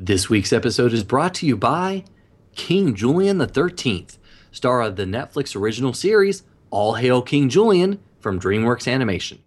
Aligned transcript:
This 0.00 0.30
week's 0.30 0.52
episode 0.52 0.92
is 0.92 1.02
brought 1.02 1.34
to 1.34 1.46
you 1.46 1.56
by 1.56 2.04
King 2.54 2.94
Julien 2.94 3.44
XIII, 3.44 4.06
star 4.52 4.80
of 4.80 4.94
the 4.94 5.02
Netflix 5.02 5.56
original 5.56 5.92
series 5.92 6.44
All 6.70 6.94
Hail 6.94 7.20
King 7.20 7.48
Julien 7.48 7.98
from 8.20 8.38
DreamWorks 8.38 8.86
Animation. 8.86 9.42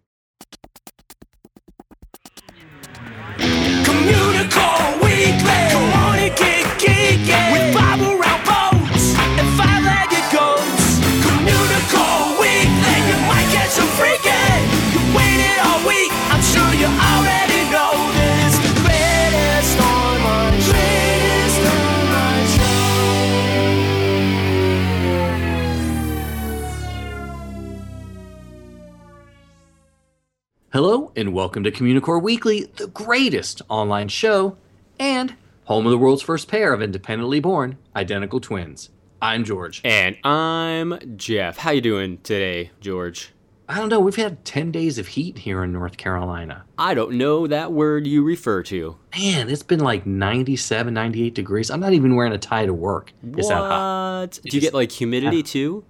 Hello, 31.12 31.22
and 31.22 31.34
welcome 31.34 31.64
to 31.66 31.72
Communicore 31.72 32.22
Weekly, 32.22 32.70
the 32.78 32.88
greatest 32.88 33.62
online 33.68 34.08
show 34.08 34.56
and 34.98 35.36
home 35.66 35.86
of 35.86 35.92
the 35.92 35.98
world's 35.98 36.22
first 36.22 36.48
pair 36.48 36.72
of 36.74 36.82
independently 36.82 37.42
born 37.42 37.78
identical 37.94 38.40
twins. 38.40 38.90
I'm 39.22 39.44
George. 39.44 39.82
And 39.84 40.16
I'm 40.24 41.18
Jeff. 41.18 41.58
How 41.58 41.72
you 41.72 41.82
doing 41.82 42.20
today, 42.20 42.72
George? 42.80 43.34
I 43.68 43.78
don't 43.78 43.90
know, 43.90 44.00
we've 44.00 44.16
had 44.16 44.46
10 44.46 44.72
days 44.72 44.98
of 44.98 45.10
heat 45.10 45.40
here 45.40 45.66
in 45.66 45.74
North 45.74 45.98
Carolina. 45.98 46.64
I 46.78 46.94
don't 46.94 47.14
know 47.14 47.46
that 47.46 47.74
word 47.74 48.08
you 48.08 48.24
refer 48.24 48.64
to. 48.64 48.98
Man, 49.18 49.50
it's 49.50 49.64
been 49.64 49.82
like 49.82 50.06
97, 50.06 50.94
98 50.94 51.36
degrees. 51.36 51.70
I'm 51.70 51.82
not 51.82 51.92
even 51.92 52.16
wearing 52.16 52.32
a 52.32 52.38
tie 52.38 52.66
to 52.66 52.74
work. 52.74 53.12
It's 53.36 53.50
that 53.50 53.56
hot. 53.56 54.22
What? 54.22 54.40
Do 54.44 54.56
you 54.56 54.62
get 54.62 54.74
like 54.74 54.92
humidity 54.94 55.44
too? 55.58 55.84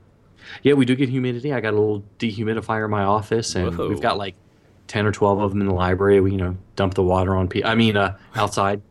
Yeah, 0.63 0.73
we 0.73 0.85
do 0.85 0.95
get 0.95 1.09
humidity. 1.09 1.53
I 1.53 1.59
got 1.59 1.73
a 1.73 1.77
little 1.77 2.03
dehumidifier 2.17 2.85
in 2.85 2.91
my 2.91 3.03
office, 3.03 3.53
and 3.55 3.77
Whoa. 3.77 3.87
we've 3.87 4.01
got 4.01 4.17
like 4.17 4.35
10 4.91 5.05
or 5.05 5.11
12 5.13 5.39
of 5.39 5.51
them 5.51 5.61
in 5.61 5.67
the 5.67 5.73
library. 5.73 6.19
We, 6.19 6.31
you 6.31 6.37
know, 6.37 6.57
dump 6.75 6.95
the 6.95 7.03
water 7.03 7.33
on 7.33 7.47
people. 7.47 7.69
I 7.69 7.75
mean, 7.75 7.95
uh, 7.95 8.17
outside. 8.35 8.81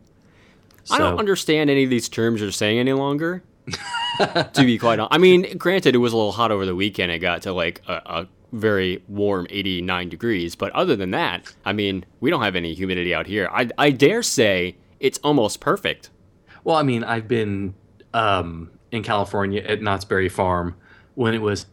I 0.89 0.97
don't 0.97 1.19
understand 1.19 1.69
any 1.69 1.83
of 1.83 1.91
these 1.91 2.09
terms 2.09 2.41
you're 2.41 2.51
saying 2.51 2.79
any 2.79 2.93
longer. 2.93 3.43
to 4.17 4.51
be 4.55 4.79
quite 4.79 4.97
honest, 4.97 5.13
I 5.13 5.19
mean, 5.19 5.59
granted, 5.59 5.93
it 5.93 5.99
was 5.99 6.11
a 6.11 6.17
little 6.17 6.31
hot 6.31 6.49
over 6.49 6.65
the 6.65 6.73
weekend. 6.73 7.11
It 7.11 7.19
got 7.19 7.43
to 7.43 7.53
like 7.53 7.83
a, 7.87 8.01
a 8.03 8.27
very 8.51 9.03
warm 9.07 9.45
89 9.51 10.09
degrees, 10.09 10.55
but 10.55 10.71
other 10.73 10.95
than 10.95 11.11
that, 11.11 11.53
I 11.65 11.71
mean, 11.71 12.03
we 12.19 12.31
don't 12.31 12.41
have 12.41 12.55
any 12.55 12.73
humidity 12.73 13.13
out 13.13 13.27
here. 13.27 13.47
I, 13.53 13.69
I 13.77 13.91
dare 13.91 14.23
say 14.23 14.75
it's 14.99 15.19
almost 15.19 15.59
perfect. 15.59 16.09
Well, 16.63 16.77
I 16.77 16.81
mean, 16.81 17.03
I've 17.03 17.27
been 17.27 17.75
um, 18.15 18.71
in 18.91 19.03
California 19.03 19.61
at 19.61 19.83
Knott's 19.83 20.05
Berry 20.05 20.29
Farm 20.29 20.75
when 21.13 21.35
it 21.35 21.43
was, 21.43 21.67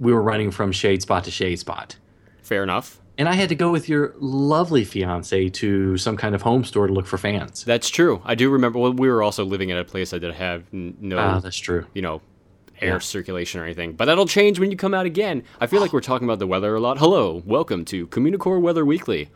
we 0.00 0.10
were 0.14 0.22
running 0.22 0.50
from 0.50 0.72
shade 0.72 1.02
spot 1.02 1.24
to 1.24 1.30
shade 1.30 1.58
spot. 1.58 1.96
Fair 2.42 2.62
enough. 2.62 2.98
And 3.18 3.28
I 3.28 3.34
had 3.34 3.48
to 3.48 3.56
go 3.56 3.72
with 3.72 3.88
your 3.88 4.14
lovely 4.18 4.84
fiance 4.84 5.48
to 5.48 5.96
some 5.98 6.16
kind 6.16 6.36
of 6.36 6.42
home 6.42 6.62
store 6.62 6.86
to 6.86 6.92
look 6.92 7.06
for 7.06 7.18
fans. 7.18 7.64
That's 7.64 7.90
true. 7.90 8.22
I 8.24 8.36
do 8.36 8.48
remember. 8.48 8.78
Well, 8.78 8.92
we 8.92 9.08
were 9.08 9.24
also 9.24 9.44
living 9.44 9.72
at 9.72 9.78
a 9.78 9.84
place 9.84 10.10
that 10.10 10.20
did 10.20 10.34
have 10.34 10.62
no 10.72 11.18
Ah, 11.18 11.40
that's 11.40 11.56
true. 11.58 11.84
you 11.94 12.02
know, 12.02 12.20
air 12.80 12.92
Yeah. 12.92 12.98
circulation 13.00 13.60
or 13.60 13.64
anything. 13.64 13.94
But 13.94 14.04
that'll 14.04 14.26
change 14.26 14.60
when 14.60 14.70
you 14.70 14.76
come 14.76 14.94
out 14.94 15.04
again. 15.04 15.42
I 15.60 15.66
feel 15.66 15.80
like 15.80 15.92
we're 15.92 16.00
talking 16.00 16.28
about 16.28 16.38
the 16.38 16.46
weather 16.46 16.76
a 16.76 16.80
lot. 16.80 16.98
Hello, 16.98 17.42
welcome 17.44 17.84
to 17.86 18.06
Communicore 18.06 18.60
Weather 18.60 18.84
Weekly. 18.84 19.30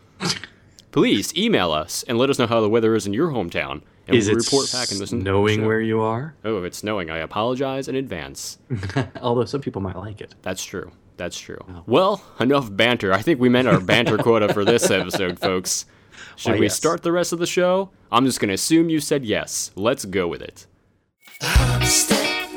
Please 0.93 1.35
email 1.37 1.73
us 1.73 2.05
and 2.07 2.19
let 2.19 2.31
us 2.31 2.39
know 2.39 2.47
how 2.47 2.61
the 2.61 2.69
weather 2.69 2.95
is 2.95 3.05
in 3.07 3.13
your 3.15 3.31
hometown, 3.31 3.81
and 4.07 4.15
Is 4.17 4.29
we'll 4.29 4.37
it 4.37 4.45
report 4.45 4.71
back 4.71 4.91
and 4.93 5.01
listen. 5.01 5.25
knowing 5.25 5.67
where 5.67 5.81
you 5.81 6.01
are? 6.01 6.35
Oh, 6.45 6.59
if 6.59 6.65
it's 6.65 6.79
snowing, 6.79 7.11
I 7.11 7.19
apologize 7.19 7.89
in 7.89 7.97
advance. 7.97 8.59
Although 9.21 9.47
some 9.47 9.61
people 9.61 9.83
might 9.83 9.97
like 9.97 10.21
it. 10.21 10.37
That's 10.43 10.63
true. 10.63 10.93
That's 11.23 11.39
true. 11.39 11.65
Oh. 11.69 11.85
Well, 11.87 12.25
enough 12.41 12.75
banter. 12.75 13.13
I 13.13 13.23
think 13.23 13.39
we 13.39 13.49
met 13.49 13.65
our 13.69 13.79
banter 13.79 14.19
quota 14.27 14.53
for 14.53 14.65
this 14.65 14.91
episode, 14.91 15.39
folks. 15.39 15.87
Should 16.35 16.55
Why, 16.55 16.59
we 16.59 16.67
yes. 16.67 16.75
start 16.75 17.05
the 17.05 17.13
rest 17.13 17.33
of 17.33 17.39
the 17.39 17.47
show? 17.47 17.91
I'm 18.11 18.27
just 18.27 18.41
going 18.41 18.49
to 18.49 18.55
assume 18.55 18.91
you 18.91 18.99
said 18.99 19.25
yes. 19.25 19.71
Let's 19.77 20.05
go 20.05 20.27
with 20.27 20.43
it. 20.43 20.67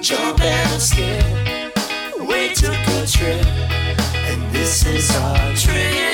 Jump, 0.02 0.42
and 0.42 0.82
skip. 0.82 1.78
We 2.28 2.56
took 2.56 2.74
a 2.74 3.06
trip, 3.06 3.46
and 3.46 4.52
this 4.52 4.84
is 4.88 5.16
our 5.16 5.56
trip. 5.56 6.05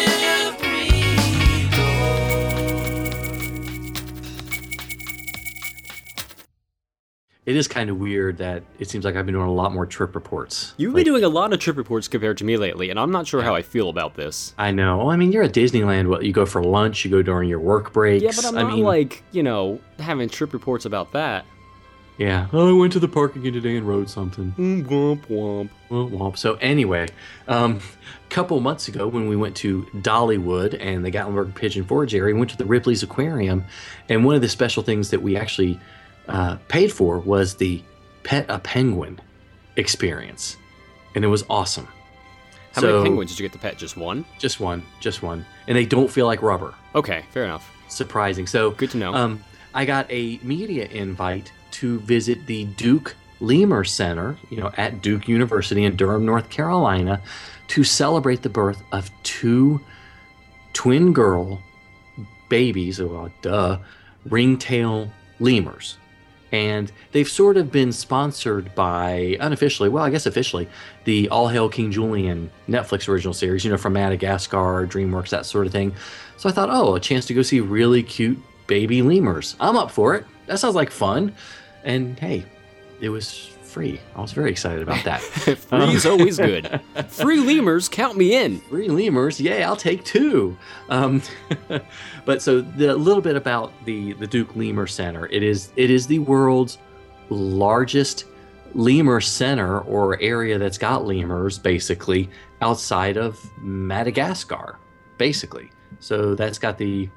It 7.44 7.56
is 7.56 7.68
kind 7.68 7.90
of 7.90 7.98
weird 7.98 8.38
that 8.38 8.62
it 8.78 8.88
seems 8.88 9.04
like 9.04 9.16
I've 9.16 9.26
been 9.26 9.34
doing 9.34 9.48
a 9.48 9.52
lot 9.52 9.74
more 9.74 9.88
trip 9.88 10.14
reports. 10.14 10.76
You've 10.78 10.94
been 10.94 11.04
doing 11.04 11.24
a 11.24 11.30
lot 11.30 11.52
of 11.54 11.60
trip 11.60 11.76
reports 11.76 12.08
compared 12.08 12.38
to 12.38 12.44
me 12.44 12.56
lately, 12.56 12.92
and 12.92 13.00
I'm 13.00 13.10
not 13.10 13.26
sure 13.26 13.42
how 13.42 13.56
I 13.56 13.64
feel 13.64 13.90
about 13.90 14.14
this. 14.14 14.54
I 14.60 14.70
know. 14.70 15.00
Well, 15.00 15.10
I 15.10 15.16
mean, 15.16 15.32
you're 15.32 15.42
at 15.42 15.52
Disneyland. 15.54 16.08
What 16.08 16.24
you 16.24 16.34
go 16.34 16.46
for 16.46 16.64
lunch? 16.64 17.04
You 17.04 17.10
go 17.10 17.24
during 17.24 17.50
your 17.50 17.60
work 17.60 17.94
breaks. 17.94 18.24
Yeah, 18.24 18.30
but 18.36 18.46
I'm 18.46 18.58
I 18.60 18.62
not 18.62 18.76
mean, 18.76 18.84
like, 18.84 19.24
you 19.32 19.42
know, 19.42 19.80
having 19.98 20.30
trip 20.30 20.54
reports 20.54 20.86
about 20.86 21.14
that. 21.14 21.46
yeah. 22.20 22.46
Oh, 22.54 22.78
I 22.78 22.80
went 22.80 22.94
to 22.94 23.00
the 23.00 23.08
park 23.08 23.36
again 23.36 23.54
today 23.54 23.76
and 23.76 23.88
rode 23.88 24.08
something. 24.08 24.54
Mm, 24.60 24.86
womp 24.86 25.26
womp. 25.26 25.70
Womp 25.90 26.12
womp. 26.12 26.38
So 26.38 26.60
anyway, 26.62 27.08
um, 27.48 27.78
a 27.78 28.30
couple 28.30 28.60
months 28.60 28.88
ago 28.88 29.08
when 29.08 29.28
we 29.28 29.36
went 29.36 29.56
to 29.58 29.82
Dollywood 29.96 30.78
and 30.80 31.04
the 31.04 31.10
Gatlinburg 31.10 31.56
Pigeon 31.56 31.86
Forge 31.86 32.14
area, 32.14 32.36
we 32.36 32.40
went 32.40 32.52
to 32.52 32.58
the 32.58 32.66
Ripley's 32.66 33.02
Aquarium, 33.02 33.66
and 34.10 34.24
one 34.26 34.36
of 34.36 34.42
the 34.44 34.50
special 34.50 34.84
things 34.84 35.10
that 35.10 35.24
we 35.24 35.36
actually 35.36 35.80
uh, 36.32 36.58
paid 36.68 36.92
for 36.92 37.20
was 37.20 37.56
the 37.56 37.82
Pet 38.24 38.46
a 38.50 38.60
Penguin 38.60 39.20
experience, 39.76 40.58
and 41.16 41.24
it 41.24 41.28
was 41.28 41.44
awesome. 41.50 41.88
How 42.74 42.82
So, 42.82 42.88
many 42.88 43.04
penguins 43.04 43.32
did 43.32 43.40
you 43.40 43.46
get 43.46 43.54
to 43.54 43.60
pet? 43.60 43.78
Just 43.78 43.98
one? 43.98 44.24
Just 44.40 44.60
one, 44.60 44.84
just 45.00 45.22
one, 45.22 45.46
and 45.68 45.76
they 45.78 45.86
don't 45.86 46.10
feel 46.10 46.26
like 46.26 46.42
rubber. 46.42 46.74
Okay, 46.96 47.26
fair 47.32 47.44
enough. 47.44 47.70
Surprising. 47.90 48.48
So 48.48 48.72
Good 48.72 48.92
to 48.92 48.98
know. 48.98 49.14
Um, 49.14 49.44
I 49.74 49.86
got 49.86 50.06
a 50.10 50.40
media 50.44 50.86
invite 50.86 51.52
to 51.72 52.00
visit 52.02 52.46
the 52.46 52.66
Duke 52.66 53.16
Lemur 53.42 53.84
Center, 53.84 54.38
you 54.50 54.58
know, 54.58 54.72
at 54.78 55.02
Duke 55.02 55.28
University 55.28 55.84
in 55.84 55.96
Durham, 55.96 56.26
North 56.26 56.50
Carolina, 56.50 57.22
to 57.70 57.84
celebrate 57.84 58.42
the 58.42 58.50
birth 58.50 58.82
of 58.92 59.10
two 59.24 59.82
twin 60.74 61.12
girl 61.12 61.62
babies, 62.50 63.02
well, 63.02 63.32
duh, 63.42 63.80
ringtail 64.30 65.12
lemurs. 65.40 65.98
And 66.52 66.92
they've 67.12 67.30
sort 67.30 67.56
of 67.58 67.72
been 67.72 67.92
sponsored 67.92 68.76
by, 68.76 69.38
unofficially, 69.40 69.88
well, 69.90 70.04
I 70.04 70.10
guess 70.10 70.26
officially, 70.26 70.68
the 71.06 71.30
All 71.30 71.48
Hail 71.48 71.70
King 71.70 71.92
Julien 71.92 72.52
Netflix 72.68 73.08
original 73.08 73.34
series, 73.34 73.64
you 73.64 73.72
know, 73.72 73.78
from 73.78 73.94
Madagascar, 73.94 74.86
DreamWorks, 74.86 75.30
that 75.30 75.46
sort 75.46 75.66
of 75.66 75.72
thing. 75.72 75.94
So 76.38 76.50
I 76.50 76.52
thought, 76.52 76.70
oh, 76.70 76.96
a 76.96 77.00
chance 77.00 77.26
to 77.28 77.34
go 77.34 77.42
see 77.42 77.60
really 77.62 78.04
cute 78.04 78.38
baby 78.68 79.02
lemurs. 79.02 79.56
I'm 79.60 79.78
up 79.78 79.92
for 79.92 80.16
it. 80.16 80.26
That 80.48 80.60
sounds 80.60 80.76
like 80.76 80.92
fun. 80.92 81.34
And 81.84 82.20
hey, 82.20 82.46
it 83.00 83.10
was 83.10 83.51
free. 83.72 84.00
I 84.16 84.22
was 84.22 84.34
very 84.34 84.52
excited 84.52 84.84
about 84.84 85.04
that. 85.06 85.22
Free 85.22 85.96
is 85.96 86.06
always 86.06 86.38
good. 86.38 86.82
Free 87.08 87.40
lemurs, 87.40 87.88
count 87.88 88.18
me 88.18 88.36
in. 88.36 88.60
Free 88.62 88.90
lemurs, 88.90 89.40
yay! 89.40 89.64
I'll 89.64 89.78
take 89.78 90.04
two. 90.04 90.58
Um, 90.90 91.22
but 92.26 92.42
so 92.42 92.62
the 92.62 92.94
little 92.96 93.22
bit 93.22 93.36
about 93.36 93.72
the 93.86 94.14
the 94.14 94.28
Duke 94.28 94.56
Lemur 94.56 94.88
Center. 94.88 95.28
It 95.28 95.42
is 95.42 95.72
it 95.78 95.90
is 95.90 96.06
the 96.06 96.20
world's 96.20 96.78
largest 97.30 98.26
lemur 98.74 99.22
center 99.22 99.80
or 99.82 100.20
area 100.22 100.58
that's 100.58 100.78
got 100.78 101.06
lemurs 101.06 101.58
basically 101.58 102.30
outside 102.62 103.18
of 103.18 103.40
Madagascar, 103.60 104.78
basically. 105.18 105.72
So 106.00 106.36
that's 106.36 106.60
got 106.60 106.78
the 106.78 107.10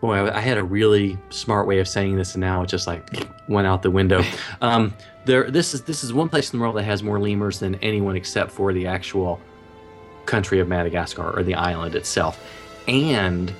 boy. 0.00 0.14
I 0.16 0.36
I 0.36 0.40
had 0.40 0.58
a 0.58 0.64
really 0.64 1.18
smart 1.30 1.66
way 1.66 1.78
of 1.78 1.88
saying 1.88 2.16
this, 2.16 2.34
and 2.34 2.40
now 2.40 2.62
it 2.62 2.68
just 2.68 2.86
like 2.86 3.08
went 3.48 3.66
out 3.66 3.82
the 3.82 3.90
window. 3.90 4.22
Um, 4.60 4.92
there, 5.26 5.50
this 5.50 5.74
is 5.74 5.82
this 5.82 6.04
is 6.04 6.12
one 6.12 6.28
place 6.28 6.52
in 6.52 6.58
the 6.58 6.62
world 6.62 6.76
that 6.76 6.84
has 6.84 7.02
more 7.02 7.18
lemurs 7.18 7.58
than 7.58 7.74
anyone 7.76 8.16
except 8.16 8.50
for 8.50 8.72
the 8.72 8.86
actual 8.86 9.40
country 10.26 10.58
of 10.60 10.68
Madagascar 10.68 11.36
or 11.38 11.42
the 11.42 11.54
island 11.54 11.94
itself. 11.94 12.42
And 12.88 13.52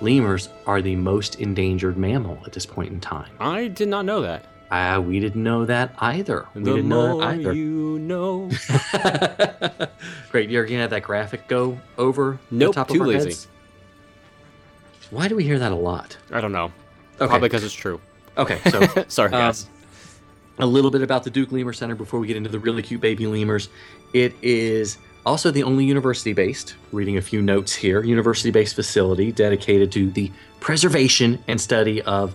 lemurs 0.00 0.48
are 0.66 0.80
the 0.82 0.96
most 0.96 1.36
endangered 1.40 1.96
mammal 1.96 2.38
at 2.46 2.52
this 2.52 2.66
point 2.66 2.92
in 2.92 3.00
time. 3.00 3.30
I 3.40 3.68
did 3.68 3.88
not 3.88 4.04
know 4.04 4.22
that. 4.22 4.46
Uh, 4.70 5.00
we 5.04 5.18
didn't 5.18 5.42
know 5.42 5.64
that 5.66 5.92
either. 5.98 6.46
We 6.54 6.62
the 6.62 6.74
didn't 6.76 6.88
know 6.88 7.12
more 7.14 7.20
that 7.22 7.40
either. 7.40 7.52
you 7.52 7.98
know. 7.98 8.48
Great. 10.30 10.48
You're 10.48 10.64
gonna 10.64 10.78
have 10.82 10.90
that 10.90 11.02
graphic 11.02 11.48
go 11.48 11.78
over 11.98 12.38
Nope, 12.52 12.74
the 12.74 12.80
top 12.80 12.88
too 12.88 12.94
of 12.96 13.00
our 13.02 13.06
lazy. 13.08 13.30
heads? 13.30 13.48
Why 15.10 15.26
do 15.26 15.34
we 15.34 15.42
hear 15.42 15.58
that 15.58 15.72
a 15.72 15.76
lot? 15.76 16.16
I 16.30 16.40
don't 16.40 16.52
know. 16.52 16.66
Okay. 17.20 17.26
Probably 17.28 17.48
because 17.48 17.64
it's 17.64 17.74
true. 17.74 18.00
Okay, 18.38 18.60
so 18.70 19.04
Sorry, 19.08 19.32
Um, 19.32 19.40
guys. 19.40 19.66
A 20.62 20.66
little 20.66 20.90
bit 20.90 21.02
about 21.02 21.24
the 21.24 21.30
Duke 21.30 21.52
Lemur 21.52 21.72
Center 21.72 21.94
before 21.94 22.20
we 22.20 22.26
get 22.26 22.36
into 22.36 22.50
the 22.50 22.58
really 22.58 22.82
cute 22.82 23.00
baby 23.00 23.26
lemurs. 23.26 23.68
It 24.12 24.34
is 24.42 24.98
also 25.24 25.50
the 25.50 25.62
only 25.62 25.84
university 25.84 26.32
based, 26.32 26.74
reading 26.92 27.16
a 27.16 27.22
few 27.22 27.42
notes 27.42 27.74
here, 27.74 28.02
university 28.02 28.50
based 28.50 28.74
facility 28.74 29.32
dedicated 29.32 29.92
to 29.92 30.10
the 30.10 30.30
preservation 30.60 31.42
and 31.48 31.60
study 31.60 32.02
of 32.02 32.34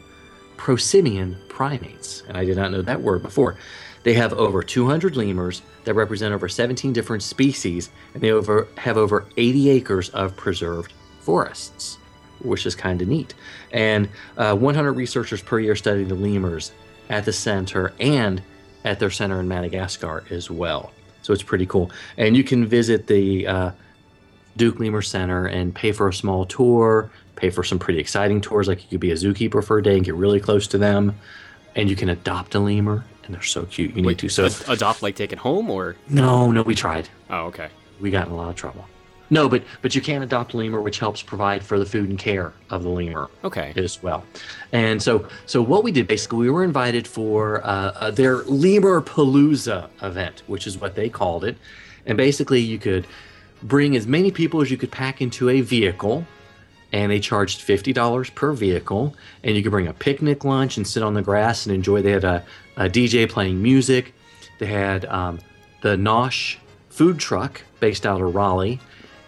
prosimian 0.57 1.36
primates. 1.50 2.24
And 2.27 2.38
I 2.38 2.45
did 2.45 2.57
not 2.57 2.72
know 2.72 2.81
that 2.81 3.01
word 3.01 3.22
before. 3.22 3.57
They 4.04 4.13
have 4.13 4.33
over 4.33 4.62
200 4.62 5.16
lemurs 5.16 5.63
that 5.83 5.95
represent 5.95 6.33
over 6.33 6.48
17 6.48 6.94
different 6.94 7.24
species, 7.24 7.89
and 8.13 8.22
they 8.22 8.31
over, 8.31 8.68
have 8.77 8.98
over 8.98 9.25
80 9.36 9.69
acres 9.72 10.10
of 10.10 10.36
preserved 10.36 10.94
forests, 11.22 11.98
which 12.39 12.68
is 12.68 12.75
kind 12.75 13.01
of 13.01 13.07
neat. 13.07 13.33
And 13.72 14.10
uh, 14.38 14.56
100 14.56 14.94
researchers 14.94 15.42
per 15.42 15.60
year 15.60 15.75
study 15.75 16.04
the 16.04 16.13
lemurs 16.13 16.72
at 17.09 17.25
the 17.25 17.33
center 17.33 17.93
and 17.99 18.41
at 18.83 18.99
their 18.99 19.09
center 19.11 19.39
in 19.39 19.47
Madagascar 19.47 20.23
as 20.29 20.49
well. 20.51 20.91
So 21.21 21.33
it's 21.33 21.43
pretty 21.43 21.65
cool. 21.65 21.89
And 22.17 22.37
you 22.37 22.43
can 22.43 22.65
visit 22.67 23.07
the 23.07 23.47
uh, 23.47 23.71
Duke 24.57 24.79
Lemur 24.79 25.01
Center 25.01 25.47
and 25.47 25.73
pay 25.73 25.91
for 25.91 26.07
a 26.07 26.13
small 26.13 26.45
tour, 26.45 27.09
pay 27.35 27.49
for 27.49 27.63
some 27.63 27.79
pretty 27.79 27.99
exciting 27.99 28.41
tours, 28.41 28.67
like 28.67 28.83
you 28.83 28.89
could 28.89 28.99
be 28.99 29.11
a 29.11 29.15
zookeeper 29.15 29.63
for 29.63 29.77
a 29.79 29.83
day 29.83 29.95
and 29.95 30.05
get 30.05 30.15
really 30.15 30.39
close 30.39 30.67
to 30.67 30.77
them. 30.77 31.15
And 31.75 31.89
you 31.89 31.95
can 31.95 32.07
adopt 32.09 32.55
a 32.55 32.59
lemur, 32.59 33.03
and 33.25 33.33
they're 33.35 33.41
so 33.41 33.65
cute. 33.65 33.95
You 33.95 34.01
need 34.03 34.19
to. 34.19 34.29
So 34.29 34.45
Ad- 34.45 34.55
adopt 34.69 35.01
like 35.01 35.15
take 35.15 35.33
it 35.33 35.39
home 35.39 35.69
or 35.69 35.95
no, 36.07 36.51
no, 36.51 36.61
we 36.61 36.73
tried. 36.75 37.09
oh 37.29 37.45
okay. 37.47 37.67
We 37.99 38.11
got 38.11 38.27
in 38.27 38.33
a 38.33 38.35
lot 38.37 38.49
of 38.49 38.55
trouble. 38.55 38.85
No, 39.30 39.50
but 39.50 39.63
but 39.81 39.95
you 39.95 40.01
can 40.01 40.22
adopt 40.22 40.54
a 40.54 40.57
lemur, 40.57 40.81
which 40.81 41.00
helps 41.00 41.22
provide 41.24 41.63
for 41.63 41.80
the 41.80 41.86
food 41.86 42.10
and 42.10 42.19
care 42.19 42.54
of 42.69 42.83
the 42.83 42.89
lemur 42.89 43.30
Okay. 43.44 43.74
as 43.75 44.01
well. 44.04 44.24
And 44.72 45.01
so, 45.01 45.27
so 45.45 45.62
what 45.62 45.83
we 45.83 45.92
did 45.92 46.07
basically, 46.07 46.39
we 46.39 46.50
were 46.51 46.63
invited 46.63 47.07
for 47.07 47.66
uh, 47.66 47.92
uh, 48.00 48.12
their 48.12 48.38
Lemur 48.44 49.01
Palooza 49.01 49.89
event, 50.04 50.44
which 50.48 50.68
is 50.68 50.77
what 50.80 50.95
they 50.95 51.10
called 51.10 51.44
it. 51.44 51.57
And 52.06 52.18
basically, 52.18 52.60
you 52.62 52.77
could 52.77 53.07
bring 53.63 53.95
as 53.95 54.06
many 54.06 54.30
people 54.31 54.62
as 54.62 54.69
you 54.69 54.77
could 54.77 54.92
pack 54.92 55.22
into 55.22 55.50
a 55.50 55.62
vehicle, 55.62 56.24
and 56.92 57.12
they 57.12 57.19
charged 57.19 57.62
fifty 57.62 57.94
dollars 57.94 58.30
per 58.30 58.54
vehicle. 58.54 59.16
And 59.44 59.56
you 59.56 59.63
could 59.63 59.72
bring 59.72 59.88
a 59.88 59.94
picnic 59.94 60.44
lunch 60.44 60.77
and 60.77 60.86
sit 60.86 61.01
on 61.01 61.16
the 61.16 61.24
grass 61.24 61.66
and 61.66 61.74
enjoy. 61.74 62.04
They 62.04 62.12
had 62.12 62.24
a, 62.24 62.44
a 62.77 62.88
DJ 62.88 63.27
playing 63.27 63.62
music. 63.62 64.13
They 64.60 64.68
had 64.68 65.06
um, 65.06 65.39
the 65.81 65.95
Nosh 65.95 66.57
food 66.89 67.18
truck 67.18 67.62
based 67.80 68.06
out 68.06 68.22
of 68.22 68.36
Raleigh. 68.36 68.80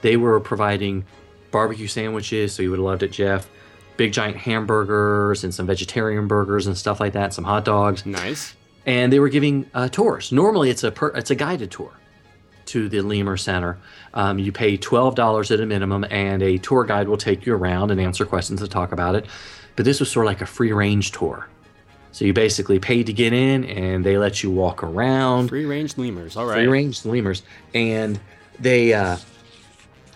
They 0.02 0.18
were 0.18 0.40
providing 0.40 1.06
barbecue 1.52 1.88
sandwiches, 1.88 2.54
so 2.54 2.62
you 2.64 2.70
would 2.72 2.80
have 2.80 2.86
loved 2.86 3.04
it, 3.04 3.12
Jeff. 3.12 3.50
Big 3.98 4.14
giant 4.14 4.38
hamburgers 4.38 5.44
and 5.44 5.54
some 5.54 5.66
vegetarian 5.66 6.28
burgers 6.28 6.68
and 6.68 6.78
stuff 6.78 7.00
like 7.00 7.14
that, 7.14 7.34
some 7.34 7.44
hot 7.44 7.66
dogs, 7.66 8.06
Nice. 8.06 8.56
and 8.86 9.12
they 9.12 9.20
were 9.20 9.30
giving 9.30 9.70
uh, 9.74 9.88
tours. 9.90 10.32
Normally, 10.32 10.70
it's 10.70 10.84
a 10.84 10.92
per, 10.92 11.08
it's 11.10 11.32
a 11.32 11.36
guided 11.36 11.72
tour 11.72 11.92
to 12.68 12.90
the 12.90 13.02
Lemur 13.02 13.38
Center. 13.38 13.78
Um, 14.14 14.38
you 14.38 14.52
pay 14.52 14.78
twelve 14.78 15.16
dollars 15.16 15.50
at 15.50 15.60
a 15.60 15.66
minimum, 15.66 16.06
and 16.12 16.44
a 16.44 16.58
tour 16.60 16.84
guide 16.84 17.08
will 17.08 17.18
take 17.18 17.46
you 17.48 17.56
around 17.56 17.90
and 17.90 18.00
answer 18.00 18.24
questions 18.26 18.62
and 18.62 18.70
talk 18.70 18.92
about 18.92 19.16
it. 19.16 19.26
But 19.76 19.86
this 19.86 20.00
was 20.00 20.12
sort 20.12 20.26
of 20.26 20.28
like 20.30 20.42
a 20.42 20.46
free 20.46 20.74
range 20.74 21.12
tour. 21.12 21.48
So 22.12 22.26
you 22.26 22.34
basically 22.34 22.78
paid 22.80 23.06
to 23.08 23.14
get 23.14 23.34
in, 23.34 23.64
and 23.66 24.06
they 24.06 24.18
let 24.18 24.44
you 24.44 24.52
walk 24.52 24.84
around 24.84 25.48
Free 25.50 25.66
range 25.66 25.98
lemurs. 25.98 26.36
All 26.38 26.46
right. 26.46 26.56
free 26.56 26.68
range 26.68 27.04
lemurs, 27.06 27.42
and 27.74 28.20
they 28.60 28.94
uh, 28.94 29.18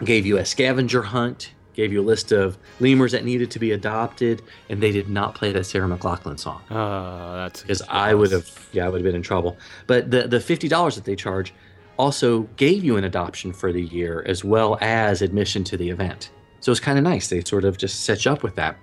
gave 0.03 0.25
you 0.25 0.37
a 0.37 0.45
scavenger 0.45 1.01
hunt, 1.01 1.53
gave 1.73 1.91
you 1.93 2.01
a 2.01 2.03
list 2.03 2.31
of 2.31 2.57
lemurs 2.79 3.11
that 3.13 3.23
needed 3.23 3.49
to 3.51 3.59
be 3.59 3.71
adopted, 3.71 4.41
and 4.69 4.81
they 4.81 4.91
did 4.91 5.09
not 5.09 5.35
play 5.35 5.51
that 5.51 5.65
Sarah 5.65 5.87
McLachlan 5.87 6.39
song 6.39 6.61
Uh, 6.69 7.43
that's 7.43 7.61
because 7.61 7.81
I 7.89 8.13
would 8.13 8.31
have, 8.31 8.69
yeah, 8.73 8.85
I 8.85 8.89
would 8.89 9.01
have 9.01 9.05
been 9.05 9.15
in 9.15 9.21
trouble. 9.21 9.57
But 9.87 10.11
the 10.11 10.27
the 10.27 10.39
fifty 10.39 10.67
dollars 10.67 10.95
that 10.95 11.05
they 11.05 11.15
charge 11.15 11.53
also 11.97 12.41
gave 12.57 12.83
you 12.83 12.97
an 12.97 13.03
adoption 13.03 13.53
for 13.53 13.71
the 13.71 13.83
year 13.83 14.23
as 14.27 14.43
well 14.43 14.77
as 14.81 15.21
admission 15.21 15.63
to 15.65 15.77
the 15.77 15.89
event. 15.89 16.31
So 16.59 16.71
it's 16.71 16.81
kind 16.81 16.97
of 16.97 17.03
nice. 17.03 17.27
They 17.27 17.41
sort 17.43 17.63
of 17.63 17.77
just 17.77 18.03
set 18.05 18.25
you 18.25 18.31
up 18.31 18.43
with 18.43 18.55
that. 18.55 18.77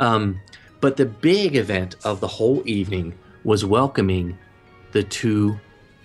Um, 0.00 0.40
but 0.80 0.96
the 0.96 1.06
big 1.06 1.56
event 1.56 1.96
of 2.04 2.20
the 2.20 2.28
whole 2.28 2.62
evening 2.66 3.14
was 3.44 3.64
welcoming 3.64 4.38
the 4.92 5.02
two 5.02 5.58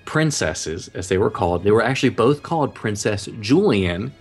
princesses, 0.06 0.89
as 0.94 1.10
they 1.10 1.18
were 1.18 1.30
called. 1.30 1.63
They 1.63 1.71
were 1.71 1.83
actually 1.83 2.10
both 2.10 2.42
called 2.42 2.74
Princess 2.74 3.27
Julien 3.39 4.13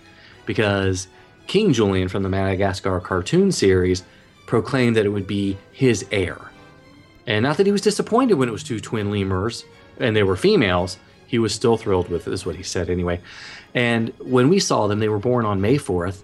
because 0.47 1.07
King 1.45 1.71
Julien 1.73 2.07
from 2.07 2.23
the 2.23 2.29
Madagascar 2.29 2.99
cartoon 2.99 3.51
series 3.51 4.03
proclaimed 4.47 4.95
that 4.95 5.05
it 5.05 5.09
would 5.09 5.27
be 5.27 5.57
his 5.71 6.05
heir. 6.11 6.39
And 7.27 7.43
not 7.43 7.57
that 7.57 7.65
he 7.65 7.71
was 7.71 7.81
disappointed 7.81 8.35
when 8.35 8.49
it 8.49 8.53
was 8.53 8.63
two 8.63 8.79
twin 8.79 9.11
lemurs 9.11 9.65
and 9.99 10.15
they 10.15 10.23
were 10.23 10.35
females, 10.35 10.97
he 11.27 11.37
was 11.37 11.53
still 11.53 11.77
thrilled 11.77 12.09
with 12.09 12.27
it, 12.27 12.33
is 12.33 12.45
what 12.45 12.55
he 12.55 12.63
said 12.63 12.89
anyway. 12.89 13.19
And 13.75 14.09
when 14.19 14.49
we 14.49 14.59
saw 14.59 14.87
them, 14.87 14.99
they 14.99 15.09
were 15.09 15.19
born 15.19 15.45
on 15.45 15.61
May 15.61 15.77
4th 15.77 16.23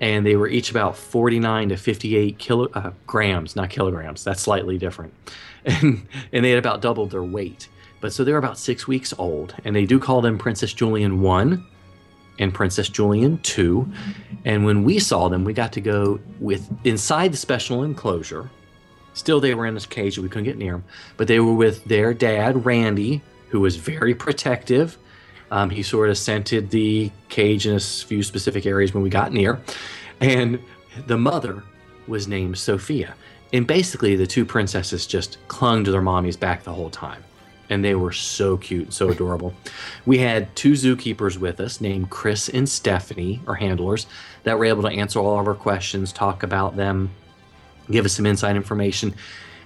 and 0.00 0.26
they 0.26 0.36
were 0.36 0.48
each 0.48 0.70
about 0.70 0.96
49 0.96 1.70
to 1.70 1.76
58 1.76 2.38
kilo, 2.38 2.68
uh, 2.74 2.90
grams, 3.06 3.56
not 3.56 3.70
kilograms. 3.70 4.22
That's 4.22 4.40
slightly 4.40 4.78
different. 4.78 5.14
And, 5.64 6.08
and 6.32 6.44
they 6.44 6.50
had 6.50 6.58
about 6.58 6.82
doubled 6.82 7.12
their 7.12 7.22
weight. 7.22 7.68
But 8.00 8.12
so 8.12 8.24
they're 8.24 8.36
about 8.36 8.58
six 8.58 8.88
weeks 8.88 9.14
old. 9.16 9.54
And 9.64 9.76
they 9.76 9.86
do 9.86 10.00
call 10.00 10.20
them 10.20 10.36
Princess 10.36 10.72
Julien 10.72 11.20
1 11.20 11.64
and 12.38 12.52
Princess 12.52 12.88
Julien 12.88 13.38
too. 13.38 13.90
And 14.44 14.64
when 14.64 14.84
we 14.84 14.98
saw 14.98 15.28
them, 15.28 15.44
we 15.44 15.52
got 15.52 15.72
to 15.74 15.80
go 15.80 16.20
with 16.40 16.68
inside 16.84 17.32
the 17.32 17.36
special 17.36 17.84
enclosure. 17.84 18.50
Still, 19.14 19.40
they 19.40 19.54
were 19.54 19.66
in 19.66 19.74
this 19.74 19.86
cage 19.86 20.18
we 20.18 20.28
couldn't 20.28 20.44
get 20.44 20.56
near 20.56 20.72
them, 20.72 20.84
but 21.16 21.28
they 21.28 21.38
were 21.38 21.52
with 21.52 21.84
their 21.84 22.14
dad, 22.14 22.64
Randy, 22.64 23.22
who 23.48 23.60
was 23.60 23.76
very 23.76 24.14
protective. 24.14 24.96
Um, 25.50 25.68
he 25.68 25.82
sort 25.82 26.08
of 26.08 26.16
scented 26.16 26.70
the 26.70 27.10
cage 27.28 27.66
in 27.66 27.76
a 27.76 27.80
few 27.80 28.22
specific 28.22 28.64
areas 28.64 28.94
when 28.94 29.02
we 29.02 29.10
got 29.10 29.32
near. 29.32 29.60
And 30.20 30.58
the 31.06 31.18
mother 31.18 31.62
was 32.06 32.26
named 32.26 32.56
Sophia. 32.56 33.14
And 33.52 33.66
basically, 33.66 34.16
the 34.16 34.26
two 34.26 34.46
princesses 34.46 35.06
just 35.06 35.36
clung 35.48 35.84
to 35.84 35.90
their 35.90 36.00
mommy's 36.00 36.38
back 36.38 36.62
the 36.62 36.72
whole 36.72 36.88
time. 36.88 37.22
And 37.70 37.84
they 37.84 37.94
were 37.94 38.12
so 38.12 38.56
cute, 38.56 38.92
so 38.92 39.08
adorable. 39.08 39.54
We 40.04 40.18
had 40.18 40.54
two 40.54 40.72
zookeepers 40.72 41.38
with 41.38 41.58
us 41.60 41.80
named 41.80 42.10
Chris 42.10 42.48
and 42.48 42.68
Stephanie, 42.68 43.40
our 43.46 43.54
handlers, 43.54 44.06
that 44.42 44.58
were 44.58 44.66
able 44.66 44.82
to 44.82 44.88
answer 44.88 45.20
all 45.20 45.40
of 45.40 45.46
our 45.46 45.54
questions, 45.54 46.12
talk 46.12 46.42
about 46.42 46.76
them, 46.76 47.10
give 47.90 48.04
us 48.04 48.12
some 48.12 48.26
inside 48.26 48.56
information. 48.56 49.14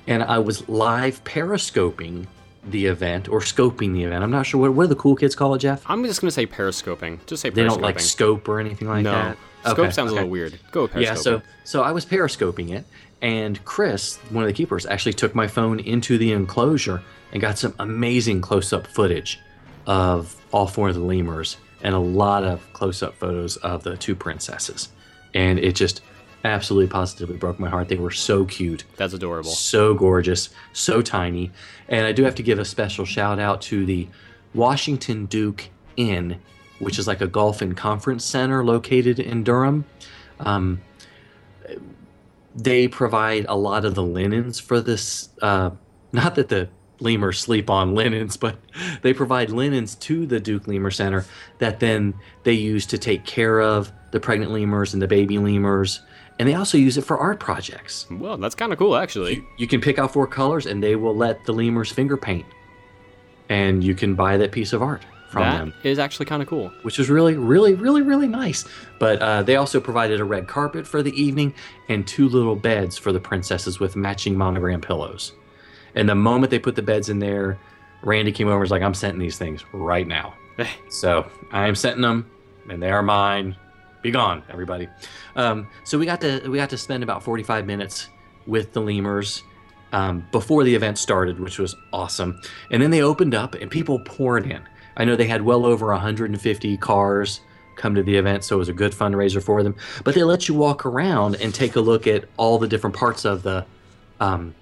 And 0.07 0.23
I 0.23 0.39
was 0.39 0.69
live 0.69 1.25
periscoping 1.25 2.27
the 2.69 2.87
event 2.87 3.29
or 3.29 3.41
scoping 3.41 3.93
the 3.93 4.05
event. 4.05 4.23
I'm 4.25 4.31
not 4.31 4.47
sure 4.47 4.61
what, 4.61 4.75
what 4.75 4.85
do 4.85 4.89
the 4.89 4.97
cool 4.97 5.17
kids 5.17 5.35
call 5.35 5.55
it, 5.55 5.59
Jeff? 5.59 5.83
I'm 5.87 6.05
just 6.05 6.21
gonna 6.21 6.31
say 6.31 6.47
periscoping. 6.47 7.21
Just 7.27 7.43
say 7.43 7.51
periscoping. 7.51 7.55
They 7.55 7.65
don't 7.65 7.81
like 7.81 8.01
scope 8.01 8.49
or 8.49 8.61
anything 8.61 8.89
like 8.89 9.05
no. 9.05 9.13
that. 9.13 9.39
Scope 9.65 9.79
Okay, 9.79 9.91
sounds 9.91 10.13
a 10.13 10.15
little 10.15 10.29
weird. 10.29 10.59
Go 10.71 10.83
with 10.83 10.93
periscoping. 10.93 11.03
Yeah, 11.03 11.15
so 11.15 11.43
so 11.65 11.83
I 11.83 11.93
was 11.93 12.05
periscoping 12.05 12.71
it, 12.71 12.85
and 13.23 13.65
Chris, 13.65 14.19
one 14.31 14.45
of 14.45 14.49
the 14.49 14.55
keepers, 14.55 14.87
actually 14.87 15.15
took 15.15 15.35
my 15.35 15.47
phone 15.47 15.81
into 15.81 16.19
the 16.19 16.33
enclosure 16.33 17.03
and 17.33 17.41
got 17.41 17.59
some 17.59 17.75
amazing 17.79 18.41
close-up 18.41 18.87
footage 18.87 19.41
of 19.87 20.37
all 20.53 20.67
four 20.67 20.89
of 20.89 20.95
the 20.95 21.01
lemurs 21.01 21.57
and 21.83 21.95
a 21.95 21.99
lot 21.99 22.45
of 22.45 22.73
close-up 22.73 23.15
photos 23.15 23.57
of 23.59 23.83
the 23.83 23.97
two 23.97 24.15
princesses, 24.15 24.91
and 25.35 25.59
it 25.59 25.75
just 25.75 26.03
absolutely 26.45 26.89
positively 26.89 27.37
broke 27.37 27.59
my 27.59 27.69
heart. 27.69 27.89
They 27.89 27.97
were 27.97 28.11
so 28.11 28.45
cute, 28.45 28.85
that's 28.97 29.15
adorable. 29.15 29.51
so 29.51 29.95
gorgeous, 29.95 30.51
so 30.73 31.03
tiny. 31.03 31.51
And 31.89 32.07
I 32.07 32.13
do 32.13 32.23
have 32.25 32.37
to 32.37 32.43
give 32.43 32.59
a 32.59 32.65
special 32.65 33.05
shout 33.05 33.39
out 33.39 33.61
to 33.63 33.85
the 33.85 34.07
Washington 34.55 35.27
Duke 35.27 35.69
Inn, 35.97 36.41
which 36.79 36.99
is 36.99 37.07
like 37.07 37.21
a 37.21 37.27
golf 37.27 37.63
and 37.63 37.77
conference 37.77 38.25
center 38.25 38.65
located 38.65 39.19
in 39.19 39.43
Durham. 39.43 39.85
Um, 40.39 40.81
they 42.57 42.89
provide 42.89 43.45
a 43.49 43.57
lot 43.57 43.85
of 43.85 43.95
the 43.95 44.03
linens 44.03 44.59
for 44.59 44.81
this. 44.81 45.29
Uh, 45.43 45.71
not 46.13 46.35
that 46.37 46.49
the 46.49 46.69
lemurs 46.99 47.39
sleep 47.39 47.69
on 47.69 47.95
linens, 47.95 48.37
but 48.39 48.59
they 49.03 49.13
provide 49.13 49.51
linens 49.51 49.95
to 49.97 50.27
the 50.27 50.41
Duke 50.41 50.67
Lemur 50.67 50.91
Center 50.91 51.27
that 51.59 51.81
then 51.81 52.15
they 52.45 52.55
use 52.55 52.87
to 52.87 52.99
take 52.99 53.25
care 53.25 53.61
of 53.61 53.93
the 54.13 54.21
pregnant 54.21 54.53
lemurs 54.53 54.95
and 54.95 55.03
the 55.03 55.09
baby 55.09 55.39
lemurs. 55.39 56.01
And 56.39 56.49
they 56.49 56.55
also 56.55 56.77
use 56.77 56.99
it 56.99 57.03
for 57.03 57.19
art 57.19 57.41
projects. 57.41 58.07
Well, 58.11 58.37
that's 58.37 58.55
kind 58.55 58.73
of 58.73 58.79
cool, 58.79 58.97
actually. 58.97 59.47
You 59.59 59.67
can 59.67 59.81
pick 59.81 59.99
out 59.99 60.13
four 60.13 60.27
colors 60.27 60.67
and 60.67 60.83
they 60.83 60.97
will 60.97 61.17
let 61.17 61.45
the 61.45 61.53
lemurs 61.53 61.91
finger 61.91 62.17
paint. 62.17 62.47
And 63.49 63.83
you 63.83 63.95
can 63.95 64.15
buy 64.15 64.37
that 64.37 64.53
piece 64.53 64.73
of 64.73 64.83
art 64.83 65.03
from 65.37 65.53
That 65.53 65.59
them, 65.59 65.75
is 65.83 65.99
actually 65.99 66.27
kind 66.27 66.43
of 66.43 66.49
cool. 66.49 66.73
which 66.83 66.99
is 66.99 67.11
really, 67.11 67.35
really, 67.35 67.75
really, 67.75 68.03
really 68.03 68.29
nice. 68.29 68.65
But 68.99 69.21
uh, 69.21 69.43
they 69.43 69.57
also 69.57 69.81
provided 69.81 70.21
a 70.21 70.25
red 70.25 70.49
carpet 70.49 70.87
for 70.87 71.03
the 71.03 71.13
evening 71.21 71.55
and 71.89 72.07
two 72.07 72.29
little 72.29 72.57
beds 72.57 72.97
for 72.97 73.13
the 73.13 73.21
princesses 73.21 73.79
with 73.79 73.97
matching 73.97 74.37
monogram 74.37 74.81
pillows. 74.81 75.33
And 75.95 76.09
the 76.09 76.15
moment 76.15 76.51
they 76.51 76.59
put 76.59 76.75
the 76.77 76.83
beds 76.83 77.09
in 77.09 77.19
there, 77.19 77.59
Randy 78.03 78.33
came 78.33 78.47
over 78.49 78.57
and 78.57 78.61
was 78.61 78.71
like, 78.71 78.83
I'm 78.83 78.95
sending 78.95 79.19
these 79.19 79.39
things 79.39 79.65
right 79.73 80.07
now. 80.07 80.35
So 80.89 81.31
I 81.53 81.67
am 81.69 81.75
sending 81.75 82.01
them, 82.03 82.31
and 82.71 82.83
they 82.83 82.91
are 82.91 83.03
mine. 83.03 83.57
Be 84.03 84.11
gone, 84.11 84.43
everybody. 84.49 84.89
Um, 85.35 85.69
so 85.85 85.99
we 85.99 86.07
got 86.07 86.21
to 86.23 86.49
we 86.49 86.57
got 86.57 86.71
to 86.71 86.79
spend 86.79 87.03
about 87.03 87.23
45 87.23 87.67
minutes 87.67 88.09
with 88.47 88.73
the 88.73 88.81
lemurs 88.81 89.43
um, 89.93 90.27
before 90.33 90.65
the 90.65 90.75
event 90.75 90.97
started, 90.99 91.41
which 91.41 91.59
was 91.59 91.75
awesome. 91.93 92.41
And 92.71 92.81
then 92.81 92.91
they 92.91 93.03
opened 93.03 93.35
up, 93.35 93.55
and 93.55 93.71
people 93.71 93.99
poured 94.01 94.47
in. 94.51 94.63
I 94.97 95.05
know 95.05 95.17
they 95.17 95.27
had 95.27 95.43
well 95.43 95.67
over 95.67 95.87
150 95.89 96.77
cars 96.79 97.41
come 97.77 97.95
to 97.95 98.03
the 98.03 98.17
event, 98.17 98.43
so 98.43 98.57
it 98.57 98.59
was 98.59 98.69
a 98.69 98.73
good 98.73 98.93
fundraiser 98.93 99.43
for 99.43 99.63
them. 99.63 99.77
But 100.03 100.15
they 100.15 100.23
let 100.23 100.49
you 100.49 100.55
walk 100.55 100.87
around 100.87 101.37
and 101.37 101.55
take 101.55 101.77
a 101.77 101.81
look 101.81 102.07
at 102.07 102.25
all 102.37 102.59
the 102.59 102.67
different 102.67 102.97
parts 102.97 103.25
of 103.25 103.43
the 103.43 103.67
um, 104.19 104.55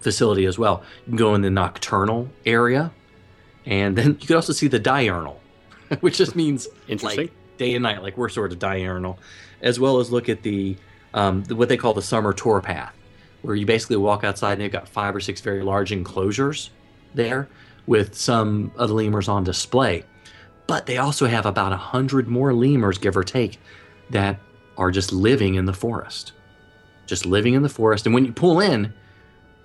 facility 0.00 0.44
as 0.44 0.58
well. 0.58 0.82
You 1.06 1.10
can 1.10 1.16
go 1.16 1.34
in 1.34 1.42
the 1.42 1.50
nocturnal 1.50 2.28
area, 2.44 2.90
and 3.64 3.96
then 3.96 4.18
you 4.20 4.26
can 4.26 4.36
also 4.36 4.52
see 4.52 4.66
the 4.66 4.80
diurnal, 4.80 5.40
which 6.00 6.18
just 6.18 6.34
means 6.34 6.66
Interesting. 6.88 7.26
like 7.26 7.32
day 7.58 7.74
and 7.74 7.82
night, 7.84 8.02
like 8.02 8.18
we're 8.18 8.28
sort 8.28 8.52
of 8.52 8.58
diurnal, 8.58 9.18
as 9.60 9.78
well 9.78 10.00
as 10.00 10.10
look 10.10 10.28
at 10.28 10.42
the, 10.42 10.76
um, 11.14 11.44
the 11.44 11.54
what 11.54 11.68
they 11.68 11.76
call 11.76 11.94
the 11.94 12.02
summer 12.02 12.32
tour 12.32 12.60
path, 12.60 12.94
where 13.42 13.54
you 13.54 13.66
basically 13.66 13.96
walk 13.96 14.24
outside 14.24 14.54
and 14.54 14.62
they've 14.62 14.72
got 14.72 14.88
five 14.88 15.14
or 15.14 15.20
six 15.20 15.40
very 15.40 15.62
large 15.62 15.92
enclosures 15.92 16.70
there 17.14 17.48
with 17.86 18.14
some 18.14 18.72
of 18.76 18.88
the 18.88 18.94
lemurs 18.94 19.28
on 19.28 19.44
display. 19.44 20.04
But 20.66 20.86
they 20.86 20.98
also 20.98 21.26
have 21.26 21.44
about 21.46 21.72
a 21.72 21.76
hundred 21.76 22.28
more 22.28 22.54
lemurs, 22.54 22.98
give 22.98 23.16
or 23.16 23.24
take, 23.24 23.58
that 24.10 24.38
are 24.76 24.90
just 24.90 25.12
living 25.12 25.54
in 25.56 25.64
the 25.64 25.72
forest. 25.72 26.32
Just 27.06 27.26
living 27.26 27.54
in 27.54 27.62
the 27.62 27.68
forest. 27.68 28.06
And 28.06 28.14
when 28.14 28.24
you 28.24 28.32
pull 28.32 28.60
in, 28.60 28.92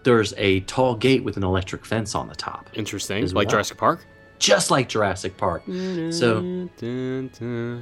there's 0.03 0.33
a 0.38 0.62
tall 0.62 0.95
gate 0.95 1.24
with 1.24 1.38
an 1.38 1.43
electric 1.43 1.86
fence 1.86 2.15
on 2.15 2.27
the 2.27 2.36
top, 2.36 2.69
Interesting. 2.74 3.24
Like 3.27 3.36
well. 3.36 3.45
Jurassic 3.45 3.77
Park. 3.77 4.05
just 4.39 4.71
like 4.71 4.89
Jurassic 4.89 5.38
Park. 5.38 5.63
So, 6.12 6.69
okay, 6.81 7.79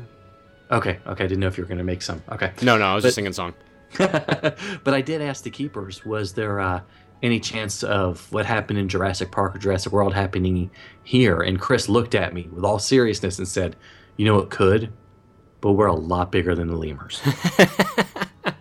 okay, 0.72 1.00
I 1.08 1.28
didn't 1.28 1.40
know 1.40 1.48
if 1.48 1.58
you 1.58 1.64
were 1.64 1.68
going 1.68 1.78
to 1.78 1.84
make 1.84 2.02
some. 2.02 2.22
Okay. 2.32 2.52
No, 2.62 2.78
no, 2.78 2.86
I 2.86 2.96
was 2.96 3.04
But- 3.04 3.08
just 3.08 3.16
singing 3.16 3.32
a 3.32 3.34
song. 3.34 3.54
but 3.98 4.94
I 4.94 5.02
did 5.02 5.22
ask 5.22 5.44
the 5.44 5.50
keepers, 5.50 6.04
was 6.06 6.34
there 6.34 6.60
uh, 6.60 6.82
any 7.26 7.40
chance 7.40 7.84
of 7.84 8.32
what 8.32 8.46
happened 8.46 8.80
in 8.80 8.88
Jurassic 8.88 9.32
Park 9.32 9.56
or 9.56 9.60
Jurassic 9.60 9.92
World 9.92 10.14
happening 10.14 10.70
here? 11.04 11.42
And 11.42 11.60
Chris 11.60 11.90
looked 11.90 12.16
at 12.16 12.34
me 12.34 12.48
with 12.52 12.64
all 12.64 12.80
seriousness 12.80 13.38
and 13.40 13.48
said, 13.48 13.76
You 14.18 14.26
know, 14.26 14.40
it 14.40 14.50
could, 14.50 14.92
but 15.62 15.74
we're 15.74 15.88
a 15.88 15.96
lot 15.96 16.32
bigger 16.32 16.56
than 16.56 16.68
the 16.68 16.78
lemurs. 16.78 17.22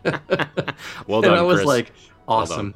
Well 1.07 1.21
done, 1.21 1.33
and 1.33 1.41
I 1.41 1.43
was 1.43 1.59
Chris. 1.59 1.67
like, 1.67 1.93
Well 2.27 2.39
awesome. 2.39 2.75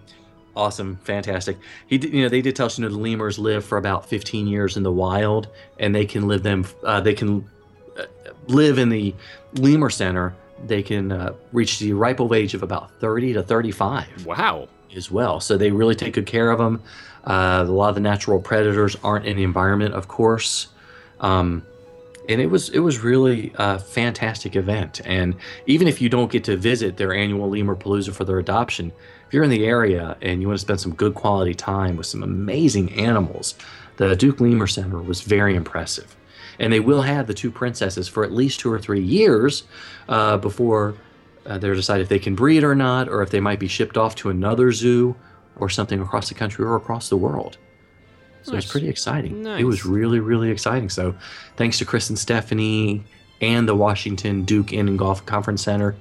Awesome, 0.56 0.96
fantastic. 1.04 1.56
He, 1.86 1.98
did, 1.98 2.12
you 2.12 2.22
know, 2.22 2.28
they 2.28 2.42
did 2.42 2.56
tell 2.56 2.66
us, 2.66 2.78
you 2.78 2.82
know, 2.82 2.90
the 2.90 2.98
lemurs 2.98 3.38
live 3.38 3.64
for 3.64 3.78
about 3.78 4.06
15 4.06 4.48
years 4.48 4.76
in 4.76 4.82
the 4.82 4.90
wild, 4.90 5.48
and 5.78 5.94
they 5.94 6.04
can 6.04 6.26
live 6.26 6.42
them. 6.42 6.64
Uh, 6.82 7.00
they 7.00 7.14
can 7.14 7.48
uh, 7.96 8.06
live 8.48 8.78
in 8.78 8.88
the 8.88 9.14
lemur 9.54 9.88
center. 9.88 10.34
They 10.66 10.82
can 10.82 11.12
uh, 11.12 11.34
reach 11.52 11.78
the 11.78 11.92
ripe 11.92 12.20
old 12.20 12.32
age 12.32 12.54
of 12.54 12.64
about 12.64 12.90
30 12.98 13.34
to 13.34 13.42
35 13.44 14.26
wow. 14.26 14.68
As 14.96 15.10
well. 15.10 15.40
So 15.40 15.56
they 15.56 15.70
really 15.70 15.94
take 15.94 16.14
good 16.14 16.26
care 16.26 16.50
of 16.50 16.58
them. 16.58 16.82
Uh, 17.24 17.64
a 17.66 17.70
lot 17.70 17.90
of 17.90 17.94
the 17.94 18.00
natural 18.00 18.40
predators 18.40 18.96
aren't 19.02 19.26
in 19.26 19.36
the 19.36 19.42
environment, 19.44 19.94
of 19.94 20.08
course. 20.08 20.68
Um, 21.20 21.62
and 22.28 22.40
it 22.40 22.46
was 22.46 22.68
it 22.70 22.80
was 22.80 22.98
really 22.98 23.52
a 23.56 23.78
fantastic 23.78 24.54
event. 24.54 25.00
And 25.04 25.34
even 25.66 25.88
if 25.88 26.00
you 26.00 26.08
don't 26.08 26.30
get 26.30 26.44
to 26.44 26.56
visit 26.56 26.96
their 26.96 27.14
annual 27.14 27.48
lemur 27.48 27.74
palooza 27.74 28.14
for 28.14 28.24
their 28.24 28.38
adoption, 28.38 28.92
if 29.26 29.32
you're 29.32 29.44
in 29.44 29.50
the 29.50 29.66
area 29.66 30.16
and 30.20 30.40
you 30.40 30.48
want 30.48 30.58
to 30.58 30.64
spend 30.64 30.80
some 30.80 30.94
good 30.94 31.14
quality 31.14 31.54
time 31.54 31.96
with 31.96 32.06
some 32.06 32.22
amazing 32.22 32.92
animals, 32.92 33.54
the 33.96 34.14
Duke 34.14 34.40
Lemur 34.40 34.66
Center 34.66 35.00
was 35.00 35.22
very 35.22 35.54
impressive. 35.56 36.14
And 36.58 36.72
they 36.72 36.80
will 36.80 37.02
have 37.02 37.26
the 37.26 37.34
two 37.34 37.50
princesses 37.50 38.08
for 38.08 38.24
at 38.24 38.32
least 38.32 38.60
two 38.60 38.72
or 38.72 38.78
three 38.78 39.02
years 39.02 39.62
uh, 40.08 40.36
before 40.38 40.96
uh, 41.48 41.58
they're 41.58 41.74
decided 41.74 42.02
if 42.02 42.08
they 42.08 42.18
can 42.18 42.34
breed 42.34 42.62
or 42.62 42.74
not, 42.74 43.08
or 43.08 43.22
if 43.22 43.30
they 43.30 43.40
might 43.40 43.58
be 43.58 43.66
shipped 43.68 43.96
off 43.96 44.14
to 44.16 44.28
another 44.30 44.70
zoo 44.70 45.16
or 45.56 45.68
something 45.68 46.00
across 46.00 46.28
the 46.28 46.34
country 46.34 46.64
or 46.64 46.76
across 46.76 47.08
the 47.08 47.16
world. 47.16 47.58
So 48.42 48.52
Nice. 48.52 48.64
it's 48.64 48.72
pretty 48.72 48.88
exciting. 48.88 49.44
It 49.46 49.64
was 49.64 49.84
really, 49.84 50.20
really 50.20 50.50
exciting. 50.50 50.88
So 50.88 51.14
thanks 51.56 51.78
to 51.78 51.84
Chris 51.84 52.08
and 52.08 52.18
Stephanie 52.18 53.02
and 53.40 53.68
the 53.68 53.74
Washington 53.74 54.44
Duke 54.44 54.72
Inn 54.72 54.88
and 54.88 54.98
Golf 54.98 55.24
Conference 55.26 55.62
Center 55.62 55.96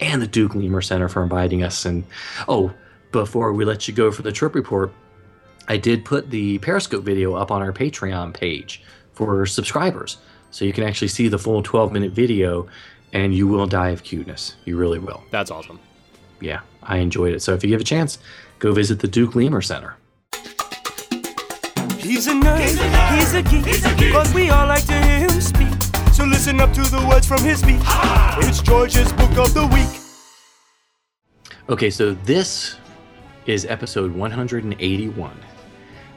and 0.00 0.22
the 0.22 0.26
Duke 0.26 0.54
Lemur 0.54 0.80
Center 0.82 1.08
for 1.08 1.22
inviting 1.22 1.62
us. 1.62 1.84
And 1.84 2.04
oh, 2.48 2.72
before 3.12 3.52
we 3.52 3.64
let 3.64 3.86
you 3.86 3.94
go 3.94 4.10
for 4.10 4.22
the 4.22 4.32
trip 4.32 4.54
report, 4.54 4.92
I 5.68 5.76
did 5.76 6.04
put 6.04 6.30
the 6.30 6.58
Periscope 6.58 7.04
video 7.04 7.34
up 7.34 7.50
on 7.50 7.62
our 7.62 7.72
Patreon 7.72 8.34
page 8.34 8.82
for 9.12 9.46
subscribers. 9.46 10.16
So 10.50 10.64
you 10.64 10.72
can 10.72 10.84
actually 10.84 11.08
see 11.08 11.28
the 11.28 11.38
full 11.38 11.62
12 11.62 11.92
minute 11.92 12.12
video 12.12 12.66
and 13.12 13.34
you 13.34 13.46
will 13.46 13.66
die 13.66 13.90
of 13.90 14.02
cuteness. 14.02 14.56
You 14.64 14.76
really 14.76 14.98
will. 14.98 15.22
That's 15.30 15.50
awesome. 15.50 15.78
Yeah, 16.40 16.60
I 16.82 16.98
enjoyed 16.98 17.34
it. 17.34 17.40
So 17.40 17.54
if 17.54 17.62
you 17.62 17.70
give 17.70 17.80
a 17.80 17.84
chance, 17.84 18.18
go 18.58 18.72
visit 18.72 19.00
the 19.00 19.08
Duke 19.08 19.34
Lemur 19.34 19.62
Center. 19.62 19.96
He's 21.98 22.26
a 22.26 22.32
nerd, 22.32 23.16
he's 23.16 23.34
a 23.34 23.42
geek, 23.42 24.12
but 24.12 24.34
we 24.34 24.50
all 24.50 24.66
like 24.66 24.84
to 24.86 24.92
hear 24.92 25.20
him 25.20 25.40
speak. 25.40 25.82
So 26.12 26.24
listen 26.24 26.60
up 26.60 26.72
to 26.72 26.82
the 26.82 27.06
words 27.08 27.26
from 27.26 27.42
his 27.42 27.60
speech. 27.60 27.80
It's 28.38 28.60
George's 28.60 29.12
Book 29.12 29.36
of 29.38 29.54
the 29.54 29.66
Week. 29.68 30.00
Okay, 31.68 31.90
so 31.90 32.12
this 32.12 32.76
is 33.46 33.64
episode 33.66 34.12
181. 34.12 35.40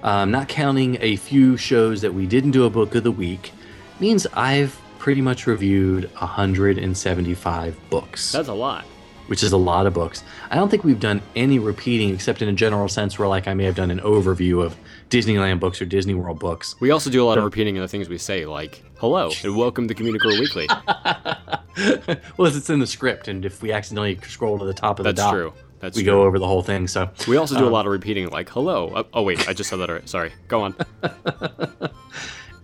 Um, 0.01 0.31
not 0.31 0.47
counting 0.47 0.97
a 1.01 1.15
few 1.15 1.55
shows 1.55 2.01
that 2.01 2.13
we 2.13 2.25
didn't 2.25 2.51
do 2.51 2.65
a 2.65 2.69
book 2.69 2.95
of 2.95 3.03
the 3.03 3.11
week, 3.11 3.51
means 3.99 4.27
I've 4.33 4.79
pretty 5.05 5.21
much 5.21 5.45
reviewed 5.45 6.09
175 6.17 7.79
books, 7.91 8.31
That's 8.31 8.47
a 8.47 8.53
lot. 8.55 8.85
which 9.27 9.43
is 9.43 9.51
a 9.51 9.57
lot 9.57 9.85
of 9.85 9.93
books. 9.93 10.23
I 10.49 10.55
don't 10.55 10.67
think 10.69 10.83
we've 10.83 10.99
done 10.99 11.21
any 11.35 11.59
repeating 11.59 12.09
except 12.09 12.41
in 12.41 12.49
a 12.49 12.53
general 12.53 12.87
sense 12.87 13.19
where, 13.19 13.27
like, 13.27 13.47
I 13.47 13.53
may 13.53 13.65
have 13.65 13.75
done 13.75 13.91
an 13.91 13.99
overview 13.99 14.65
of 14.65 14.75
Disneyland 15.11 15.59
books 15.59 15.79
or 15.79 15.85
Disney 15.85 16.15
World 16.15 16.39
books. 16.39 16.73
We 16.79 16.89
also 16.89 17.11
do 17.11 17.23
a 17.23 17.25
lot 17.27 17.37
of 17.37 17.43
repeating 17.43 17.77
of 17.77 17.83
the 17.83 17.87
things 17.87 18.09
we 18.09 18.17
say, 18.17 18.47
like 18.47 18.81
"Hello" 18.97 19.29
and 19.43 19.55
"Welcome 19.55 19.87
to 19.89 19.93
Communicore 19.93 20.39
Weekly." 20.39 20.67
well, 22.37 22.47
it's 22.47 22.67
in 22.71 22.79
the 22.79 22.87
script, 22.87 23.27
and 23.27 23.45
if 23.45 23.61
we 23.61 23.71
accidentally 23.71 24.17
scroll 24.27 24.57
to 24.57 24.65
the 24.65 24.73
top 24.73 24.97
of 24.99 25.03
the 25.03 25.09
That's 25.13 25.19
doc, 25.21 25.33
true. 25.33 25.53
That's 25.81 25.95
we 25.95 26.01
true. 26.03 26.13
go 26.13 26.23
over 26.23 26.39
the 26.39 26.47
whole 26.47 26.63
thing. 26.63 26.87
So 26.87 27.11
We 27.27 27.37
also 27.37 27.55
do 27.55 27.65
a 27.65 27.67
Um, 27.67 27.73
lot 27.73 27.85
of 27.85 27.91
repeating, 27.91 28.27
like 28.29 28.49
"Hello." 28.49 28.91
Oh, 28.95 29.05
oh, 29.13 29.21
wait, 29.21 29.47
I 29.47 29.53
just 29.53 29.69
said 29.69 29.77
that. 29.81 29.89
Already. 29.91 30.07
Sorry. 30.07 30.31
Go 30.47 30.61
on. 30.63 30.75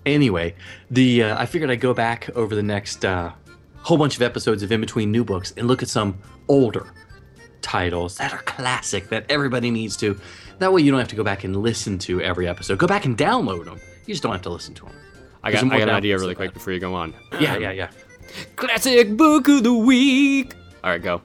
Anyway, 0.06 0.56
the 0.90 1.24
uh, 1.24 1.42
I 1.42 1.46
figured 1.46 1.70
I'd 1.70 1.80
go 1.80 1.94
back 1.94 2.30
over 2.36 2.56
the 2.56 2.64
next 2.64 3.06
uh, 3.06 3.32
whole 3.78 3.98
bunch 3.98 4.16
of 4.16 4.22
episodes 4.22 4.64
of 4.64 4.72
In 4.72 4.82
Between 4.82 5.12
New 5.12 5.24
Books 5.24 5.54
and 5.58 5.68
look 5.68 5.84
at 5.84 5.90
some 5.90 6.18
older 6.48 6.92
titles 7.62 8.18
that 8.18 8.34
are 8.34 8.42
classic 8.44 9.10
that 9.10 9.26
everybody 9.30 9.70
needs 9.70 9.96
to. 9.98 10.20
That 10.60 10.74
way, 10.74 10.82
you 10.82 10.92
don't 10.92 11.00
have 11.00 11.10
to 11.10 11.16
go 11.16 11.24
back 11.24 11.44
and 11.44 11.56
listen 11.56 11.98
to 12.00 12.22
every 12.22 12.48
episode. 12.48 12.78
Go 12.78 12.88
back 12.88 13.06
and 13.06 13.18
download 13.18 13.66
them. 13.66 13.80
You 14.06 14.14
just 14.14 14.24
don't 14.24 14.32
have 14.32 14.42
to 14.44 14.50
listen 14.50 14.74
to 14.76 14.86
them. 14.86 14.96
I 15.44 15.52
got, 15.52 15.64
I 15.66 15.80
got 15.80 15.90
an 15.90 15.96
idea 15.96 16.18
really 16.18 16.36
quick 16.36 16.54
before 16.54 16.74
you 16.74 16.80
go 16.80 16.94
on. 16.94 17.14
Yeah, 17.40 17.58
yeah, 17.58 17.72
yeah. 17.72 17.90
Classic 18.56 19.16
book 19.18 19.48
of 19.48 19.64
the 19.64 19.74
week. 19.74 20.54
All 20.84 20.92
right, 20.92 21.02
go. 21.02 21.22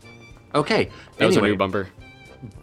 Okay. 0.54 0.90
That 1.18 1.26
was 1.26 1.37
our 1.37 1.42
anyway, 1.42 1.50
new 1.50 1.56
bumper. 1.56 1.88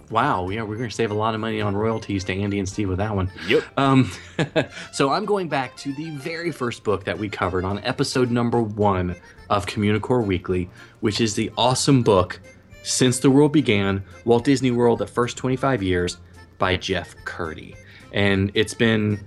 Wow. 0.09 0.49
Yeah, 0.49 0.63
we're 0.63 0.77
gonna 0.77 0.91
save 0.91 1.11
a 1.11 1.15
lot 1.15 1.33
of 1.33 1.41
money 1.41 1.61
on 1.61 1.75
royalties 1.75 2.23
to 2.25 2.33
Andy 2.33 2.59
and 2.59 2.67
Steve 2.67 2.89
with 2.89 2.97
that 2.97 3.15
one. 3.15 3.31
Yep. 3.47 3.63
Um, 3.77 4.11
so 4.91 5.09
I'm 5.09 5.25
going 5.25 5.47
back 5.47 5.75
to 5.77 5.93
the 5.93 6.09
very 6.11 6.51
first 6.51 6.83
book 6.83 7.03
that 7.05 7.17
we 7.17 7.29
covered 7.29 7.65
on 7.65 7.79
episode 7.79 8.31
number 8.31 8.61
one 8.61 9.15
of 9.49 9.65
Communicore 9.65 10.25
Weekly, 10.25 10.69
which 10.99 11.21
is 11.21 11.35
the 11.35 11.51
awesome 11.57 12.03
book 12.03 12.39
"Since 12.83 13.19
the 13.19 13.29
World 13.31 13.53
Began: 13.53 14.03
Walt 14.25 14.45
Disney 14.45 14.71
World: 14.71 14.99
The 14.99 15.07
First 15.07 15.37
25 15.37 15.81
Years" 15.81 16.17
by 16.57 16.77
Jeff 16.77 17.15
Kurtti. 17.25 17.75
And 18.13 18.51
it's 18.53 18.73
been 18.73 19.19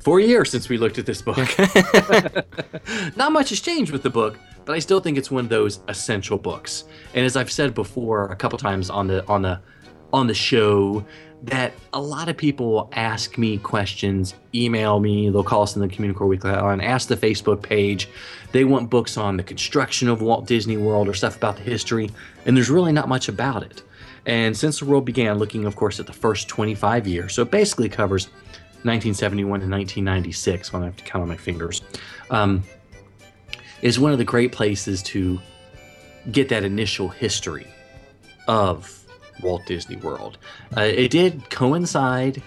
four 0.00 0.20
years 0.20 0.50
since 0.50 0.68
we 0.68 0.78
looked 0.78 0.98
at 0.98 1.06
this 1.06 1.22
book. 1.22 1.36
Not 3.16 3.32
much 3.32 3.50
has 3.50 3.60
changed 3.60 3.92
with 3.92 4.02
the 4.02 4.10
book, 4.10 4.38
but 4.64 4.74
I 4.74 4.78
still 4.78 5.00
think 5.00 5.18
it's 5.18 5.30
one 5.30 5.44
of 5.44 5.50
those 5.50 5.80
essential 5.88 6.38
books. 6.38 6.84
And 7.14 7.24
as 7.24 7.36
I've 7.36 7.50
said 7.52 7.74
before 7.74 8.26
a 8.26 8.36
couple 8.36 8.58
times 8.58 8.90
on 8.90 9.06
the 9.06 9.26
on 9.26 9.42
the 9.42 9.60
on 10.14 10.28
the 10.28 10.34
show, 10.34 11.04
that 11.42 11.74
a 11.92 12.00
lot 12.00 12.28
of 12.28 12.36
people 12.36 12.88
ask 12.92 13.36
me 13.36 13.58
questions, 13.58 14.34
email 14.54 15.00
me, 15.00 15.28
they'll 15.28 15.44
call 15.44 15.62
us 15.62 15.76
in 15.76 15.82
the 15.82 15.88
Communicore 15.88 16.28
Weekly 16.28 16.52
on, 16.52 16.80
ask 16.80 17.08
the 17.08 17.16
Facebook 17.16 17.62
page. 17.62 18.08
They 18.52 18.64
want 18.64 18.88
books 18.88 19.16
on 19.16 19.36
the 19.36 19.42
construction 19.42 20.08
of 20.08 20.22
Walt 20.22 20.46
Disney 20.46 20.76
World 20.76 21.08
or 21.08 21.14
stuff 21.14 21.36
about 21.36 21.56
the 21.56 21.62
history, 21.62 22.10
and 22.46 22.56
there's 22.56 22.70
really 22.70 22.92
not 22.92 23.08
much 23.08 23.28
about 23.28 23.62
it. 23.62 23.82
And 24.24 24.56
since 24.56 24.78
the 24.78 24.86
world 24.86 25.04
began, 25.04 25.38
looking, 25.38 25.66
of 25.66 25.76
course, 25.76 26.00
at 26.00 26.06
the 26.06 26.12
first 26.12 26.48
25 26.48 27.06
years, 27.06 27.34
so 27.34 27.42
it 27.42 27.50
basically 27.50 27.88
covers 27.88 28.28
1971 28.84 29.60
to 29.60 29.66
1996 29.66 30.72
when 30.72 30.82
I 30.82 30.86
have 30.86 30.96
to 30.96 31.04
count 31.04 31.22
on 31.22 31.28
my 31.28 31.36
fingers, 31.36 31.82
um, 32.30 32.62
is 33.82 33.98
one 33.98 34.12
of 34.12 34.18
the 34.18 34.24
great 34.24 34.52
places 34.52 35.02
to 35.02 35.40
get 36.30 36.48
that 36.48 36.64
initial 36.64 37.08
history 37.08 37.66
of 38.48 39.03
Walt 39.42 39.66
Disney 39.66 39.96
World. 39.96 40.38
Uh, 40.76 40.82
it 40.82 41.10
did 41.10 41.50
coincide 41.50 42.42